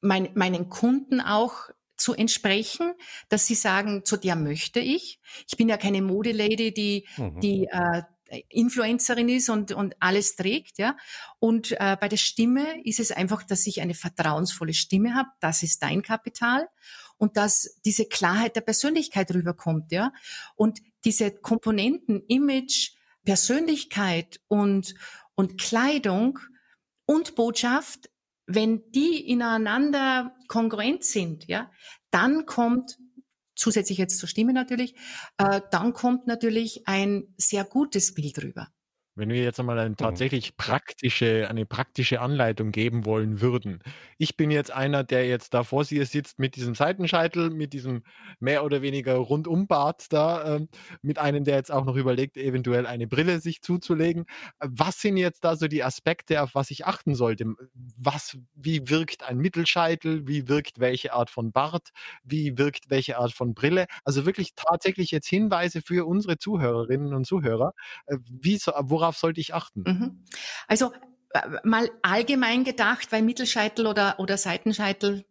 mein, 0.00 0.30
meinen 0.34 0.68
Kunden 0.68 1.20
auch 1.20 1.70
zu 1.96 2.14
entsprechen, 2.14 2.92
dass 3.28 3.46
sie 3.46 3.54
sagen, 3.54 4.04
zu 4.04 4.16
der 4.16 4.36
möchte 4.36 4.80
ich. 4.80 5.20
Ich 5.48 5.56
bin 5.56 5.68
ja 5.68 5.76
keine 5.76 6.02
Modelady, 6.02 6.74
die 6.74 7.06
mhm. 7.16 7.40
die 7.40 7.68
äh, 7.70 8.02
Influencerin 8.48 9.28
ist 9.28 9.48
und, 9.48 9.72
und 9.72 9.94
alles 10.00 10.36
trägt, 10.36 10.78
ja. 10.78 10.96
Und 11.38 11.72
äh, 11.72 11.96
bei 12.00 12.08
der 12.08 12.16
Stimme 12.16 12.82
ist 12.84 13.00
es 13.00 13.10
einfach, 13.12 13.42
dass 13.42 13.66
ich 13.66 13.80
eine 13.80 13.94
vertrauensvolle 13.94 14.74
Stimme 14.74 15.14
habe. 15.14 15.28
Das 15.40 15.62
ist 15.62 15.82
dein 15.82 16.02
Kapital 16.02 16.68
und 17.16 17.36
dass 17.36 17.80
diese 17.84 18.06
Klarheit 18.06 18.56
der 18.56 18.62
Persönlichkeit 18.62 19.32
rüberkommt, 19.32 19.92
ja. 19.92 20.12
Und 20.54 20.80
diese 21.04 21.30
Komponenten 21.30 22.22
Image, 22.28 22.92
Persönlichkeit 23.24 24.40
und, 24.48 24.94
und 25.34 25.60
Kleidung 25.60 26.38
und 27.06 27.34
Botschaft, 27.34 28.10
wenn 28.46 28.90
die 28.92 29.26
ineinander 29.30 30.34
kongruent 30.48 31.04
sind, 31.04 31.46
ja, 31.48 31.70
dann 32.10 32.46
kommt 32.46 32.98
zusätzlich 33.54 33.98
jetzt 33.98 34.18
zur 34.18 34.28
Stimme 34.28 34.52
natürlich, 34.52 34.94
äh, 35.38 35.60
dann 35.70 35.92
kommt 35.92 36.26
natürlich 36.26 36.86
ein 36.86 37.34
sehr 37.36 37.64
gutes 37.64 38.14
Bild 38.14 38.42
rüber. 38.42 38.68
Wenn 39.16 39.28
wir 39.30 39.42
jetzt 39.42 39.60
einmal 39.60 39.78
eine 39.78 39.90
mhm. 39.90 39.96
tatsächlich 39.96 40.56
praktische, 40.56 41.48
eine 41.48 41.66
praktische 41.66 42.20
Anleitung 42.20 42.72
geben 42.72 43.04
wollen 43.04 43.40
würden. 43.40 43.80
Ich 44.18 44.36
bin 44.36 44.50
jetzt 44.50 44.72
einer, 44.72 45.04
der 45.04 45.28
jetzt 45.28 45.54
da 45.54 45.62
vor 45.62 45.84
dir 45.84 46.04
sitzt 46.04 46.40
mit 46.40 46.56
diesem 46.56 46.74
Seitenscheitel, 46.74 47.50
mit 47.50 47.72
diesem 47.72 48.02
mehr 48.40 48.64
oder 48.64 48.82
weniger 48.82 49.14
Rundumbart 49.14 50.12
da, 50.12 50.56
ähm, 50.56 50.68
mit 51.02 51.18
einem, 51.18 51.44
der 51.44 51.56
jetzt 51.56 51.70
auch 51.70 51.84
noch 51.84 51.94
überlegt, 51.94 52.36
eventuell 52.36 52.86
eine 52.86 53.06
Brille 53.06 53.38
sich 53.38 53.62
zuzulegen. 53.62 54.24
Was 54.58 55.00
sind 55.00 55.16
jetzt 55.16 55.44
da 55.44 55.54
so 55.56 55.68
die 55.68 55.84
Aspekte, 55.84 56.42
auf 56.42 56.56
was 56.56 56.72
ich 56.72 56.84
achten 56.84 57.14
sollte? 57.14 57.54
Was, 57.96 58.36
wie 58.54 58.88
wirkt 58.88 59.22
ein 59.22 59.38
Mittelscheitel? 59.38 60.26
Wie 60.26 60.48
wirkt 60.48 60.80
welche 60.80 61.12
Art 61.12 61.30
von 61.30 61.52
Bart? 61.52 61.90
Wie 62.24 62.58
wirkt 62.58 62.90
welche 62.90 63.18
Art 63.18 63.32
von 63.32 63.54
Brille? 63.54 63.86
Also 64.04 64.26
wirklich 64.26 64.54
tatsächlich 64.56 65.12
jetzt 65.12 65.28
Hinweise 65.28 65.82
für 65.82 66.06
unsere 66.06 66.36
Zuhörerinnen 66.38 67.14
und 67.14 67.26
Zuhörer. 67.26 67.74
Äh, 68.06 68.18
wie 68.28 68.56
so, 68.56 68.72
worauf 69.04 69.16
sollte 69.16 69.40
ich 69.40 69.54
achten? 69.54 69.84
Mhm. 69.86 70.24
Also 70.66 70.92
äh, 71.30 71.40
mal 71.62 71.90
allgemein 72.02 72.64
gedacht, 72.64 73.12
weil 73.12 73.22
Mittelscheitel 73.22 73.86
oder, 73.86 74.18
oder 74.18 74.36
Seitenscheitel, 74.36 75.24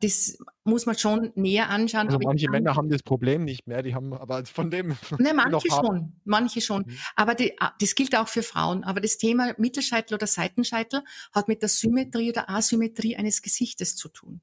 das 0.00 0.38
muss 0.64 0.86
man 0.86 0.96
schon 0.98 1.30
näher 1.34 1.68
anschauen. 1.68 2.06
Also 2.08 2.18
manche 2.22 2.50
Männer 2.50 2.74
haben 2.74 2.88
das 2.88 3.02
Problem 3.02 3.44
nicht 3.44 3.68
mehr, 3.68 3.82
die 3.82 3.94
haben 3.94 4.12
aber 4.14 4.44
von 4.46 4.70
dem. 4.70 4.96
Ne, 5.18 5.32
manche 5.34 5.68
schon, 5.68 6.12
manche 6.24 6.60
schon. 6.60 6.84
Mhm. 6.86 6.96
Aber 7.14 7.34
die, 7.34 7.60
ah, 7.60 7.72
das 7.80 7.94
gilt 7.94 8.16
auch 8.16 8.28
für 8.28 8.42
Frauen. 8.42 8.82
Aber 8.82 9.00
das 9.00 9.18
Thema 9.18 9.54
Mittelscheitel 9.58 10.14
oder 10.14 10.26
Seitenscheitel 10.26 11.02
hat 11.32 11.48
mit 11.48 11.62
der 11.62 11.68
Symmetrie 11.68 12.30
oder 12.30 12.48
Asymmetrie 12.48 13.16
eines 13.16 13.42
Gesichtes 13.42 13.94
zu 13.94 14.08
tun. 14.08 14.40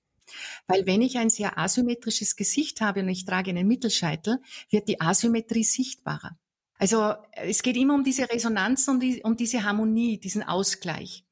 Weil 0.68 0.86
wenn 0.86 1.02
ich 1.02 1.18
ein 1.18 1.30
sehr 1.30 1.58
asymmetrisches 1.58 2.36
Gesicht 2.36 2.82
habe 2.82 3.02
und 3.02 3.10
ich 3.10 3.26
trage 3.26 3.50
einen 3.50 3.68
Mittelscheitel, 3.68 4.38
wird 4.70 4.88
die 4.88 5.02
Asymmetrie 5.02 5.64
sichtbarer. 5.64 6.38
Also 6.80 7.14
es 7.34 7.62
geht 7.62 7.78
immer 7.78 7.94
um 7.94 8.04
diese 8.04 8.30
Resonanz 8.30 8.88
und 8.88 9.02
die, 9.02 9.22
um 9.22 9.36
diese 9.36 9.64
Harmonie, 9.64 10.18
diesen 10.18 10.44
Ausgleich. 10.44 11.26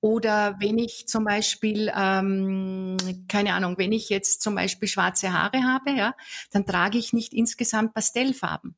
Oder 0.00 0.56
wenn 0.60 0.78
ich 0.78 1.08
zum 1.08 1.24
Beispiel, 1.24 1.92
ähm, 1.94 2.96
keine 3.28 3.54
Ahnung, 3.54 3.76
wenn 3.78 3.92
ich 3.92 4.08
jetzt 4.08 4.40
zum 4.42 4.54
Beispiel 4.54 4.88
schwarze 4.88 5.32
Haare 5.32 5.62
habe, 5.64 5.90
ja, 5.90 6.14
dann 6.52 6.64
trage 6.64 6.98
ich 6.98 7.12
nicht 7.12 7.34
insgesamt 7.34 7.94
Pastellfarben, 7.94 8.76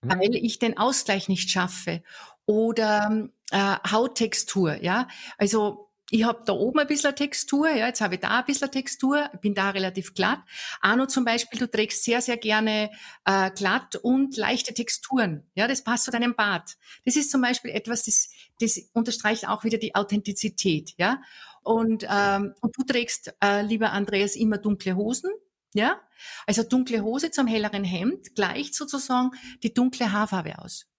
mhm. 0.00 0.08
weil 0.08 0.34
ich 0.34 0.58
den 0.58 0.78
Ausgleich 0.78 1.28
nicht 1.28 1.50
schaffe. 1.50 2.02
Oder 2.46 3.28
äh, 3.50 3.76
Hauttextur, 3.88 4.82
ja. 4.82 5.06
Also 5.38 5.91
ich 6.12 6.24
habe 6.24 6.42
da 6.44 6.52
oben 6.52 6.78
ein 6.78 6.86
bisschen 6.86 7.16
Textur, 7.16 7.70
ja, 7.70 7.86
jetzt 7.86 8.02
habe 8.02 8.16
ich 8.16 8.20
da 8.20 8.38
ein 8.40 8.44
bisschen 8.44 8.70
Textur, 8.70 9.30
bin 9.40 9.54
da 9.54 9.70
relativ 9.70 10.12
glatt. 10.12 10.40
Arno 10.82 11.06
zum 11.06 11.24
Beispiel, 11.24 11.58
du 11.58 11.70
trägst 11.70 12.04
sehr, 12.04 12.20
sehr 12.20 12.36
gerne 12.36 12.90
äh, 13.24 13.50
glatt 13.50 13.96
und 13.96 14.36
leichte 14.36 14.74
Texturen. 14.74 15.42
Ja, 15.54 15.66
das 15.66 15.82
passt 15.82 16.04
zu 16.04 16.10
deinem 16.10 16.34
Bart. 16.34 16.76
Das 17.06 17.16
ist 17.16 17.30
zum 17.30 17.40
Beispiel 17.40 17.70
etwas, 17.70 18.04
das, 18.04 18.28
das 18.60 18.78
unterstreicht 18.92 19.48
auch 19.48 19.64
wieder 19.64 19.78
die 19.78 19.94
Authentizität. 19.94 20.92
Ja, 20.98 21.22
und, 21.62 22.06
ähm, 22.10 22.52
und 22.60 22.76
du 22.76 22.84
trägst, 22.84 23.34
äh, 23.42 23.62
lieber 23.62 23.92
Andreas, 23.92 24.36
immer 24.36 24.58
dunkle 24.58 24.94
Hosen. 24.96 25.30
Ja, 25.72 25.98
also 26.46 26.62
dunkle 26.62 27.00
Hose 27.00 27.30
zum 27.30 27.46
helleren 27.46 27.84
Hemd 27.84 28.34
gleicht 28.34 28.74
sozusagen 28.74 29.30
die 29.62 29.72
dunkle 29.72 30.12
Haarfarbe 30.12 30.58
aus. 30.58 30.91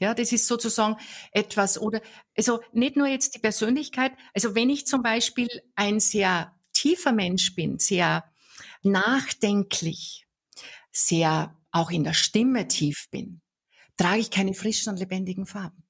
Ja, 0.00 0.14
das 0.14 0.32
ist 0.32 0.46
sozusagen 0.46 0.96
etwas 1.30 1.78
oder, 1.78 2.00
also 2.34 2.60
nicht 2.72 2.96
nur 2.96 3.06
jetzt 3.06 3.34
die 3.34 3.38
Persönlichkeit. 3.38 4.12
Also 4.34 4.54
wenn 4.54 4.70
ich 4.70 4.86
zum 4.86 5.02
Beispiel 5.02 5.48
ein 5.74 6.00
sehr 6.00 6.54
tiefer 6.72 7.12
Mensch 7.12 7.54
bin, 7.54 7.78
sehr 7.78 8.24
nachdenklich, 8.82 10.26
sehr 10.90 11.54
auch 11.70 11.90
in 11.90 12.02
der 12.02 12.14
Stimme 12.14 12.66
tief 12.66 13.10
bin, 13.10 13.42
trage 13.98 14.20
ich 14.20 14.30
keine 14.30 14.54
frischen 14.54 14.90
und 14.90 14.98
lebendigen 14.98 15.44
Farben. 15.44 15.84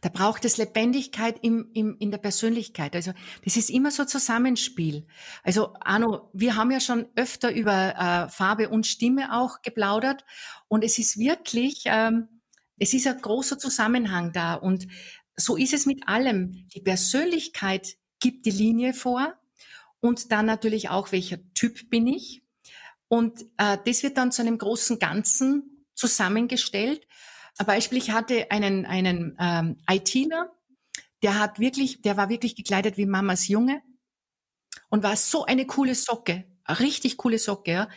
Da 0.00 0.08
braucht 0.08 0.44
es 0.46 0.56
Lebendigkeit 0.56 1.38
im, 1.42 1.70
im, 1.74 1.96
in 1.98 2.10
der 2.10 2.18
Persönlichkeit. 2.18 2.94
Also 2.94 3.12
das 3.44 3.56
ist 3.56 3.68
immer 3.68 3.90
so 3.90 4.04
Zusammenspiel. 4.04 5.06
Also 5.42 5.74
Arno, 5.80 6.30
wir 6.32 6.56
haben 6.56 6.70
ja 6.70 6.80
schon 6.80 7.06
öfter 7.16 7.52
über 7.52 7.94
äh, 7.96 8.28
Farbe 8.30 8.70
und 8.70 8.86
Stimme 8.86 9.36
auch 9.36 9.60
geplaudert 9.60 10.24
und 10.68 10.84
es 10.84 10.98
ist 10.98 11.18
wirklich 11.18 11.82
ähm, 11.86 12.37
es 12.78 12.94
ist 12.94 13.06
ein 13.06 13.20
großer 13.20 13.58
Zusammenhang 13.58 14.32
da 14.32 14.54
und 14.54 14.86
so 15.36 15.56
ist 15.56 15.72
es 15.72 15.86
mit 15.86 16.08
allem. 16.08 16.66
Die 16.74 16.80
Persönlichkeit 16.80 17.96
gibt 18.20 18.46
die 18.46 18.50
Linie 18.50 18.92
vor 18.92 19.34
und 20.00 20.32
dann 20.32 20.46
natürlich 20.46 20.90
auch, 20.90 21.12
welcher 21.12 21.38
Typ 21.54 21.90
bin 21.90 22.06
ich. 22.06 22.42
Und 23.08 23.42
äh, 23.56 23.78
das 23.84 24.02
wird 24.02 24.18
dann 24.18 24.32
zu 24.32 24.42
einem 24.42 24.58
großen 24.58 24.98
Ganzen 24.98 25.86
zusammengestellt. 25.94 27.06
Ein 27.56 27.66
Beispiel, 27.66 27.98
ich 27.98 28.10
hatte 28.10 28.50
einen, 28.50 28.84
einen 28.86 29.36
ähm, 29.40 29.78
ITler, 29.88 30.52
der 31.22 31.38
hat 31.38 31.58
wirklich, 31.58 32.02
der 32.02 32.16
war 32.16 32.28
wirklich 32.28 32.54
gekleidet 32.54 32.96
wie 32.96 33.06
Mamas 33.06 33.48
Junge 33.48 33.82
und 34.90 35.02
war 35.02 35.16
so 35.16 35.44
eine 35.44 35.66
coole 35.66 35.94
Socke, 35.94 36.44
eine 36.64 36.80
richtig 36.80 37.16
coole 37.16 37.38
Socke. 37.38 37.72
Ja. 37.72 37.88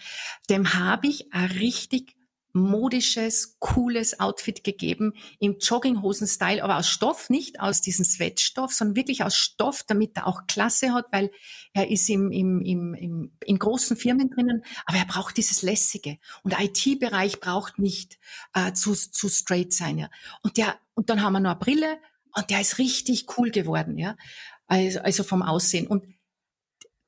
Dem 0.49 0.73
habe 0.73 1.07
ich 1.07 1.31
ein 1.33 1.51
richtig 1.51 2.15
modisches, 2.53 3.57
cooles 3.59 4.19
Outfit 4.19 4.63
gegeben 4.63 5.13
im 5.39 5.57
Jogginghosen-Style, 5.59 6.63
aber 6.63 6.77
aus 6.77 6.87
Stoff, 6.87 7.29
nicht 7.29 7.59
aus 7.59 7.81
diesem 7.81 8.05
Sweatstoff, 8.05 8.73
sondern 8.73 8.95
wirklich 8.95 9.23
aus 9.23 9.35
Stoff, 9.35 9.83
damit 9.83 10.17
er 10.17 10.27
auch 10.27 10.47
Klasse 10.47 10.93
hat, 10.93 11.05
weil 11.11 11.31
er 11.73 11.89
ist 11.89 12.09
im, 12.09 12.31
im, 12.31 12.61
im, 12.61 12.93
im, 12.93 13.31
in 13.45 13.59
großen 13.59 13.95
Firmen 13.95 14.29
drinnen, 14.29 14.63
aber 14.85 14.97
er 14.97 15.05
braucht 15.05 15.37
dieses 15.37 15.61
Lässige. 15.61 16.17
Und 16.43 16.59
IT-Bereich 16.59 17.39
braucht 17.39 17.79
nicht 17.79 18.19
äh, 18.53 18.73
zu, 18.73 18.93
zu 18.93 19.29
straight 19.29 19.73
sein. 19.73 19.97
Ja. 19.97 20.09
Und, 20.43 20.57
der, 20.57 20.79
und 20.93 21.09
dann 21.09 21.21
haben 21.21 21.33
wir 21.33 21.39
noch 21.39 21.51
eine 21.51 21.59
Brille 21.59 21.99
und 22.35 22.49
der 22.49 22.61
ist 22.61 22.77
richtig 22.77 23.37
cool 23.37 23.51
geworden, 23.51 23.97
ja. 23.97 24.15
Also, 24.67 24.99
also 25.01 25.23
vom 25.23 25.41
Aussehen. 25.41 25.87
Und 25.87 26.05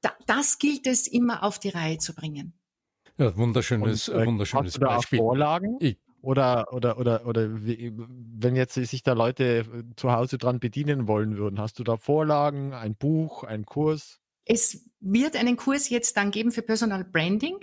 da, 0.01 0.13
das 0.25 0.59
gilt 0.59 0.85
es 0.85 1.07
immer 1.07 1.43
auf 1.43 1.59
die 1.59 1.69
Reihe 1.69 1.97
zu 1.97 2.13
bringen. 2.13 2.53
Ja, 3.17 3.35
wunderschönes, 3.37 4.09
Und, 4.09 4.21
äh, 4.21 4.25
wunderschönes 4.25 4.73
hast 4.73 4.75
du 4.75 4.79
da 4.79 4.95
Beispiel. 4.95 5.19
Vorlagen? 5.19 5.77
Ich, 5.79 5.97
Oder, 6.21 6.71
oder, 6.71 6.97
oder, 6.97 7.25
oder 7.27 7.65
wie, 7.65 7.91
wenn 7.95 8.55
jetzt 8.55 8.75
sich 8.75 9.03
da 9.03 9.13
Leute 9.13 9.43
äh, 9.59 9.83
zu 9.97 10.11
Hause 10.11 10.37
dran 10.37 10.59
bedienen 10.59 11.07
wollen 11.07 11.37
würden, 11.37 11.59
hast 11.59 11.79
du 11.79 11.83
da 11.83 11.97
Vorlagen, 11.97 12.73
ein 12.73 12.95
Buch, 12.95 13.43
einen 13.43 13.65
Kurs? 13.65 14.19
Es 14.45 14.89
wird 14.99 15.35
einen 15.35 15.57
Kurs 15.57 15.89
jetzt 15.89 16.15
dann 16.17 16.31
geben 16.31 16.51
für 16.51 16.61
Personal 16.61 17.03
Branding. 17.03 17.57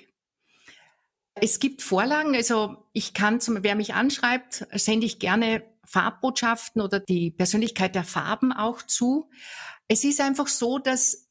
Es 1.34 1.58
gibt 1.58 1.80
Vorlagen, 1.80 2.34
also 2.34 2.76
ich 2.92 3.14
kann 3.14 3.40
zum, 3.40 3.62
wer 3.62 3.76
mich 3.76 3.94
anschreibt, 3.94 4.66
sende 4.72 5.06
ich 5.06 5.18
gerne 5.18 5.62
Farbbotschaften 5.84 6.82
oder 6.82 7.00
die 7.00 7.30
Persönlichkeit 7.30 7.94
der 7.94 8.04
Farben 8.04 8.52
auch 8.52 8.82
zu. 8.82 9.30
Es 9.88 10.04
ist 10.04 10.20
einfach 10.20 10.48
so, 10.48 10.78
dass, 10.78 11.28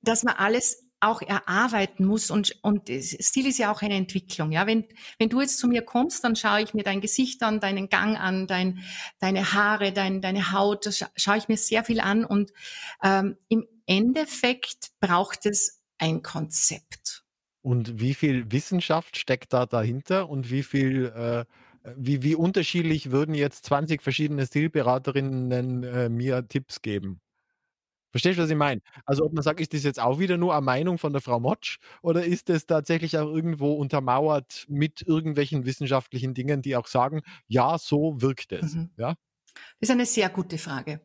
dass 0.00 0.24
man 0.24 0.34
alles 0.36 0.85
auch 1.00 1.20
erarbeiten 1.22 2.06
muss 2.06 2.30
und, 2.30 2.56
und 2.62 2.88
Stil 2.88 3.46
ist 3.46 3.58
ja 3.58 3.70
auch 3.70 3.82
eine 3.82 3.94
Entwicklung. 3.94 4.52
Ja, 4.52 4.66
wenn, 4.66 4.84
wenn 5.18 5.28
du 5.28 5.40
jetzt 5.40 5.58
zu 5.58 5.68
mir 5.68 5.82
kommst, 5.82 6.24
dann 6.24 6.36
schaue 6.36 6.62
ich 6.62 6.74
mir 6.74 6.82
dein 6.84 7.00
Gesicht 7.00 7.42
an, 7.42 7.60
deinen 7.60 7.88
Gang 7.88 8.18
an, 8.18 8.46
dein, 8.46 8.80
deine 9.18 9.52
Haare, 9.52 9.92
dein, 9.92 10.20
deine 10.20 10.52
Haut, 10.52 10.86
das 10.86 11.04
schaue 11.16 11.36
ich 11.36 11.48
mir 11.48 11.56
sehr 11.56 11.84
viel 11.84 12.00
an 12.00 12.24
und 12.24 12.52
ähm, 13.02 13.36
im 13.48 13.66
Endeffekt 13.86 14.90
braucht 15.00 15.46
es 15.46 15.82
ein 15.98 16.22
Konzept. 16.22 17.24
Und 17.62 18.00
wie 18.00 18.14
viel 18.14 18.50
Wissenschaft 18.52 19.18
steckt 19.18 19.52
da 19.52 19.66
dahinter 19.66 20.28
und 20.28 20.50
wie 20.50 20.62
viel 20.62 21.06
äh, 21.06 21.44
wie, 21.96 22.22
wie 22.22 22.34
unterschiedlich 22.34 23.10
würden 23.10 23.34
jetzt 23.34 23.64
20 23.66 24.02
verschiedene 24.02 24.46
Stilberaterinnen 24.46 25.82
äh, 25.84 26.08
mir 26.08 26.46
Tipps 26.48 26.82
geben? 26.82 27.20
Verstehst 28.10 28.38
du, 28.38 28.42
was 28.42 28.50
ich 28.50 28.56
meine? 28.56 28.80
Also 29.04 29.24
ob 29.24 29.32
man 29.32 29.42
sagt, 29.42 29.60
ist 29.60 29.74
das 29.74 29.82
jetzt 29.82 30.00
auch 30.00 30.18
wieder 30.18 30.36
nur 30.36 30.54
eine 30.54 30.64
Meinung 30.64 30.98
von 30.98 31.12
der 31.12 31.20
Frau 31.20 31.40
Motsch 31.40 31.78
oder 32.02 32.24
ist 32.24 32.48
das 32.48 32.66
tatsächlich 32.66 33.18
auch 33.18 33.26
irgendwo 33.26 33.74
untermauert 33.74 34.64
mit 34.68 35.02
irgendwelchen 35.02 35.66
wissenschaftlichen 35.66 36.32
Dingen, 36.32 36.62
die 36.62 36.76
auch 36.76 36.86
sagen, 36.86 37.22
ja, 37.46 37.78
so 37.78 38.20
wirkt 38.20 38.52
es. 38.52 38.74
Mhm. 38.74 38.90
Ja? 38.96 39.16
Das 39.80 39.88
ist 39.88 39.90
eine 39.90 40.06
sehr 40.06 40.28
gute 40.28 40.58
Frage. 40.58 41.00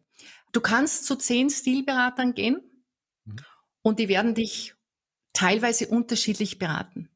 Du 0.52 0.62
kannst 0.62 1.06
zu 1.06 1.16
zehn 1.16 1.50
Stilberatern 1.50 2.34
gehen 2.34 2.62
mhm. 3.26 3.38
und 3.82 4.00
die 4.00 4.08
werden 4.08 4.36
dich 4.36 4.76
teilweise 5.34 5.88
unterschiedlich 5.88 6.60
beraten, 6.60 7.10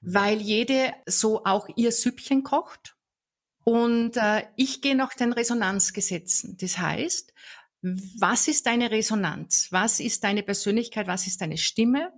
mhm. 0.00 0.14
weil 0.14 0.40
jede 0.40 0.92
so 1.06 1.44
auch 1.44 1.68
ihr 1.76 1.92
Süppchen 1.92 2.42
kocht. 2.42 2.94
Und 3.64 4.16
äh, 4.16 4.46
ich 4.56 4.80
gehe 4.80 4.96
nach 4.96 5.12
den 5.12 5.34
Resonanzgesetzen. 5.34 6.56
Das 6.58 6.78
heißt, 6.78 7.34
was 7.80 8.48
ist 8.48 8.66
deine 8.66 8.90
Resonanz? 8.90 9.68
Was 9.70 10.00
ist 10.00 10.24
deine 10.24 10.42
Persönlichkeit? 10.42 11.06
Was 11.06 11.26
ist 11.26 11.40
deine 11.40 11.58
Stimme? 11.58 12.12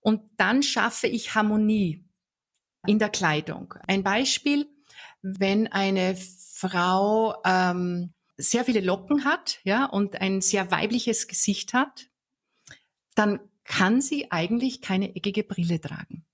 Und 0.00 0.22
dann 0.36 0.62
schaffe 0.62 1.06
ich 1.06 1.34
Harmonie 1.34 2.04
in 2.86 2.98
der 2.98 3.10
Kleidung. 3.10 3.74
Ein 3.86 4.02
Beispiel, 4.02 4.66
wenn 5.20 5.68
eine 5.68 6.16
Frau 6.16 7.36
ähm, 7.44 8.14
sehr 8.36 8.64
viele 8.64 8.80
Locken 8.80 9.24
hat, 9.24 9.60
ja, 9.64 9.84
und 9.84 10.20
ein 10.20 10.40
sehr 10.40 10.70
weibliches 10.70 11.28
Gesicht 11.28 11.74
hat, 11.74 12.08
dann 13.14 13.38
kann 13.64 14.00
sie 14.00 14.32
eigentlich 14.32 14.80
keine 14.80 15.14
eckige 15.14 15.44
Brille 15.44 15.80
tragen. 15.80 16.24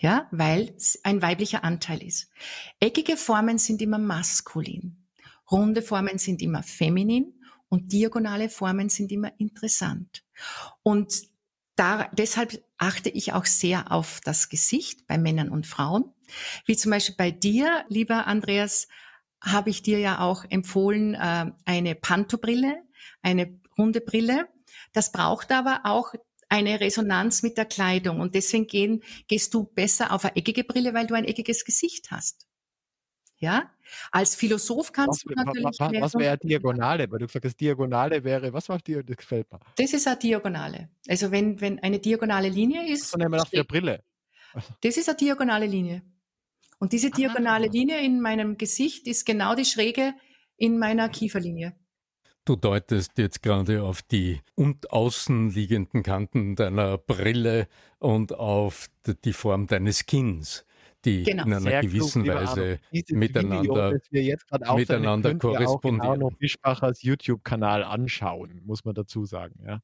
Ja, 0.00 0.28
weil 0.30 0.74
es 0.76 1.00
ein 1.04 1.22
weiblicher 1.22 1.64
Anteil 1.64 2.02
ist. 2.02 2.30
Eckige 2.78 3.16
Formen 3.16 3.58
sind 3.58 3.82
immer 3.82 3.98
maskulin. 3.98 5.08
Runde 5.50 5.82
Formen 5.82 6.18
sind 6.18 6.42
immer 6.42 6.62
feminin 6.62 7.37
und 7.68 7.92
diagonale 7.92 8.48
Formen 8.48 8.88
sind 8.88 9.12
immer 9.12 9.32
interessant. 9.38 10.24
Und 10.82 11.28
da, 11.76 12.08
deshalb 12.12 12.62
achte 12.76 13.08
ich 13.08 13.32
auch 13.32 13.46
sehr 13.46 13.92
auf 13.92 14.20
das 14.24 14.48
Gesicht 14.48 15.06
bei 15.06 15.18
Männern 15.18 15.48
und 15.48 15.66
Frauen. 15.66 16.12
Wie 16.66 16.76
zum 16.76 16.90
Beispiel 16.90 17.14
bei 17.16 17.30
dir, 17.30 17.84
lieber 17.88 18.26
Andreas, 18.26 18.88
habe 19.40 19.70
ich 19.70 19.82
dir 19.82 19.98
ja 19.98 20.20
auch 20.20 20.44
empfohlen, 20.48 21.14
äh, 21.14 21.52
eine 21.64 21.94
Pantobrille, 21.94 22.82
eine 23.22 23.60
runde 23.76 24.00
Brille. 24.00 24.48
Das 24.92 25.12
braucht 25.12 25.52
aber 25.52 25.82
auch 25.84 26.14
eine 26.48 26.80
Resonanz 26.80 27.42
mit 27.42 27.56
der 27.56 27.66
Kleidung. 27.66 28.20
Und 28.20 28.34
deswegen 28.34 28.66
gehen, 28.66 29.02
gehst 29.28 29.54
du 29.54 29.64
besser 29.64 30.12
auf 30.12 30.24
eine 30.24 30.36
eckige 30.36 30.64
Brille, 30.64 30.94
weil 30.94 31.06
du 31.06 31.14
ein 31.14 31.24
eckiges 31.24 31.64
Gesicht 31.64 32.10
hast. 32.10 32.46
Ja? 33.38 33.70
Als 34.10 34.34
Philosoph 34.34 34.92
kannst 34.92 35.24
was, 35.24 35.34
du 35.34 35.44
natürlich. 35.44 35.64
Was, 35.78 36.14
was 36.14 36.14
wäre 36.14 36.38
Diagonale? 36.38 37.10
Weil 37.10 37.18
du 37.18 37.26
gesagt 37.26 37.44
hast, 37.44 37.60
Diagonale 37.60 38.22
wäre, 38.22 38.52
was 38.52 38.68
macht 38.68 38.86
dir, 38.86 39.02
das 39.02 39.16
gefällt 39.16 39.50
mir. 39.52 39.60
Das 39.76 39.92
ist 39.92 40.06
eine 40.06 40.16
Diagonale. 40.16 40.88
Also 41.08 41.30
wenn, 41.30 41.60
wenn 41.60 41.78
eine 41.80 41.98
diagonale 41.98 42.48
Linie 42.48 42.90
ist. 42.92 43.10
So 43.10 43.18
nehmen 43.18 43.32
wir 43.32 43.38
nach 43.38 43.50
der 43.50 43.64
Brille. 43.64 44.02
Das 44.80 44.96
ist 44.96 45.08
eine 45.08 45.16
diagonale 45.16 45.66
Linie. 45.66 46.02
Und 46.78 46.92
diese 46.92 47.10
diagonale 47.10 47.66
Aha. 47.66 47.72
Linie 47.72 48.04
in 48.04 48.20
meinem 48.20 48.56
Gesicht 48.56 49.06
ist 49.06 49.26
genau 49.26 49.54
die 49.54 49.64
Schräge 49.64 50.14
in 50.56 50.78
meiner 50.78 51.08
Kieferlinie. 51.08 51.74
Du 52.44 52.56
deutest 52.56 53.18
jetzt 53.18 53.42
gerade 53.42 53.82
auf 53.82 54.00
die 54.00 54.40
und 54.54 54.90
außen 54.90 55.50
liegenden 55.50 56.02
Kanten 56.02 56.56
deiner 56.56 56.96
Brille 56.96 57.68
und 57.98 58.32
auf 58.32 58.86
die 59.24 59.34
Form 59.34 59.66
deines 59.66 60.06
Kinns 60.06 60.64
die 61.04 61.22
genau. 61.22 61.44
in 61.44 61.52
einer 61.52 61.60
Sehr 61.60 61.80
gewissen 61.82 62.24
klug, 62.24 62.36
Weise 62.36 62.80
miteinander, 63.10 64.00
Video, 64.10 64.36
miteinander 64.76 65.30
könnt 65.30 65.42
korrespondieren. 65.42 66.06
Ihr 66.06 66.10
auch 66.10 66.16
genau 66.16 66.30
noch 66.30 66.38
Fischbachers 66.38 67.02
YouTube-Kanal 67.02 67.84
anschauen, 67.84 68.62
muss 68.64 68.84
man 68.84 68.94
dazu 68.94 69.24
sagen. 69.24 69.60
Ja? 69.64 69.80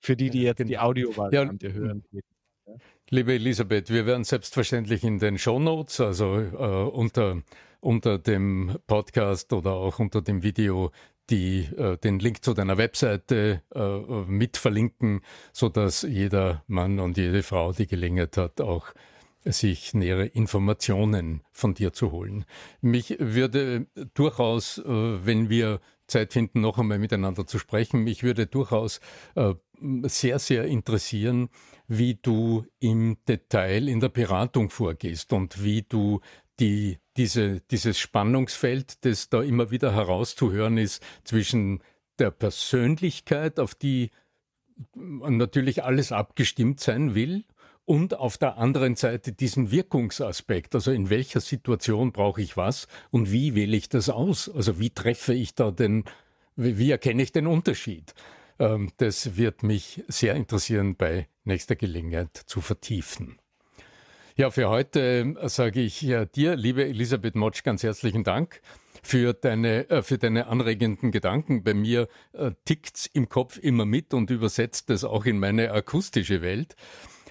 Für 0.00 0.16
die, 0.16 0.30
die 0.30 0.42
jetzt 0.42 0.66
die 0.68 0.78
Audiovariante 0.78 1.68
ja, 1.68 1.72
hören. 1.72 2.04
Ja? 2.10 2.20
Liebe 3.10 3.34
Elisabeth, 3.34 3.90
wir 3.90 4.06
werden 4.06 4.24
selbstverständlich 4.24 5.04
in 5.04 5.18
den 5.18 5.38
Shownotes, 5.38 6.00
also 6.00 6.38
äh, 6.38 6.88
unter, 6.90 7.42
unter 7.80 8.18
dem 8.18 8.78
Podcast 8.86 9.52
oder 9.52 9.72
auch 9.72 9.98
unter 9.98 10.22
dem 10.22 10.42
Video 10.42 10.90
die 11.30 11.60
äh, 11.76 11.96
den 11.96 12.18
Link 12.18 12.44
zu 12.44 12.52
deiner 12.52 12.76
Webseite 12.76 13.62
äh, 13.74 13.98
mit 14.30 14.56
verlinken, 14.56 15.22
so 15.52 15.68
dass 15.68 16.02
jeder 16.02 16.62
Mann 16.66 17.00
und 17.00 17.16
jede 17.16 17.42
Frau 17.42 17.72
die 17.72 17.86
Gelegenheit 17.86 18.36
hat, 18.36 18.60
auch 18.60 18.92
sich 19.44 19.94
nähere 19.94 20.26
Informationen 20.26 21.42
von 21.52 21.74
dir 21.74 21.92
zu 21.92 22.12
holen. 22.12 22.44
Mich 22.80 23.16
würde 23.18 23.86
durchaus, 24.14 24.78
äh, 24.78 24.84
wenn 24.86 25.50
wir 25.50 25.80
Zeit 26.06 26.32
finden, 26.32 26.60
noch 26.60 26.78
einmal 26.78 26.98
miteinander 26.98 27.46
zu 27.46 27.58
sprechen, 27.58 28.04
mich 28.04 28.22
würde 28.22 28.46
durchaus 28.46 29.00
äh, 29.34 29.54
sehr, 30.02 30.38
sehr 30.38 30.64
interessieren, 30.64 31.48
wie 31.88 32.14
du 32.14 32.66
im 32.80 33.18
Detail 33.28 33.88
in 33.88 34.00
der 34.00 34.08
Beratung 34.08 34.70
vorgehst 34.70 35.32
und 35.32 35.62
wie 35.62 35.82
du 35.82 36.20
die, 36.60 36.98
diese, 37.16 37.60
dieses 37.60 37.98
Spannungsfeld, 37.98 39.04
das 39.04 39.28
da 39.28 39.42
immer 39.42 39.70
wieder 39.70 39.92
herauszuhören 39.92 40.78
ist 40.78 41.02
zwischen 41.24 41.82
der 42.18 42.30
Persönlichkeit, 42.30 43.58
auf 43.58 43.74
die 43.74 44.10
natürlich 44.94 45.84
alles 45.84 46.12
abgestimmt 46.12 46.80
sein 46.80 47.14
will, 47.14 47.44
und 47.86 48.14
auf 48.14 48.38
der 48.38 48.56
anderen 48.56 48.96
Seite 48.96 49.32
diesen 49.32 49.70
Wirkungsaspekt, 49.70 50.74
also 50.74 50.90
in 50.90 51.10
welcher 51.10 51.40
Situation 51.40 52.12
brauche 52.12 52.40
ich 52.40 52.56
was 52.56 52.88
und 53.10 53.30
wie 53.30 53.54
wähle 53.54 53.76
ich 53.76 53.88
das 53.88 54.08
aus? 54.08 54.48
Also 54.48 54.78
wie 54.78 54.90
treffe 54.90 55.34
ich 55.34 55.54
da 55.54 55.70
den, 55.70 56.04
wie 56.56 56.90
erkenne 56.90 57.22
ich 57.22 57.32
den 57.32 57.46
Unterschied? 57.46 58.14
Ähm, 58.58 58.90
das 58.96 59.36
wird 59.36 59.62
mich 59.62 60.02
sehr 60.08 60.34
interessieren, 60.34 60.96
bei 60.96 61.28
nächster 61.44 61.76
Gelegenheit 61.76 62.36
zu 62.46 62.60
vertiefen. 62.60 63.38
Ja, 64.36 64.50
für 64.50 64.68
heute 64.68 65.36
sage 65.44 65.80
ich 65.80 66.00
dir, 66.34 66.56
liebe 66.56 66.84
Elisabeth 66.84 67.36
Motsch, 67.36 67.62
ganz 67.62 67.84
herzlichen 67.84 68.24
Dank 68.24 68.60
für 69.04 69.32
deine, 69.32 69.88
äh, 69.90 70.02
für 70.02 70.18
deine 70.18 70.48
anregenden 70.48 71.12
Gedanken. 71.12 71.62
Bei 71.62 71.74
mir 71.74 72.08
äh, 72.32 72.50
tickt's 72.64 73.06
im 73.06 73.28
Kopf 73.28 73.58
immer 73.58 73.84
mit 73.84 74.14
und 74.14 74.30
übersetzt 74.30 74.90
es 74.90 75.04
auch 75.04 75.26
in 75.26 75.38
meine 75.38 75.70
akustische 75.70 76.42
Welt. 76.42 76.74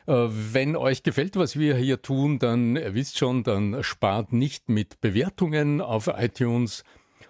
Äh, 0.07 0.27
wenn 0.29 0.75
euch 0.75 1.03
gefällt, 1.03 1.35
was 1.35 1.57
wir 1.57 1.75
hier 1.75 2.01
tun, 2.01 2.39
dann 2.39 2.75
ihr 2.75 2.93
wisst 2.93 3.17
schon, 3.17 3.43
dann 3.43 3.83
spart 3.83 4.33
nicht 4.33 4.69
mit 4.69 5.01
Bewertungen 5.01 5.81
auf 5.81 6.07
iTunes. 6.07 6.83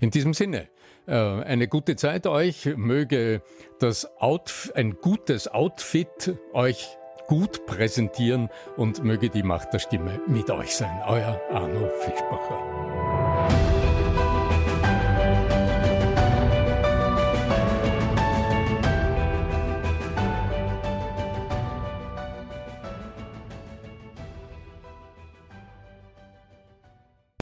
In 0.00 0.10
diesem 0.10 0.34
Sinne, 0.34 0.68
äh, 1.06 1.14
eine 1.14 1.68
gute 1.68 1.94
Zeit 1.96 2.26
euch, 2.26 2.66
möge 2.76 3.40
das 3.78 4.20
Out, 4.20 4.72
ein 4.74 4.96
gutes 5.00 5.48
Outfit 5.48 6.36
euch 6.52 6.98
gut 7.28 7.66
präsentieren 7.66 8.48
und 8.76 9.04
möge 9.04 9.30
die 9.30 9.44
Macht 9.44 9.72
der 9.72 9.78
Stimme 9.78 10.20
mit 10.26 10.50
euch 10.50 10.74
sein. 10.74 11.00
Euer 11.06 11.40
Arno 11.52 11.88
Fischbacher. 12.00 12.97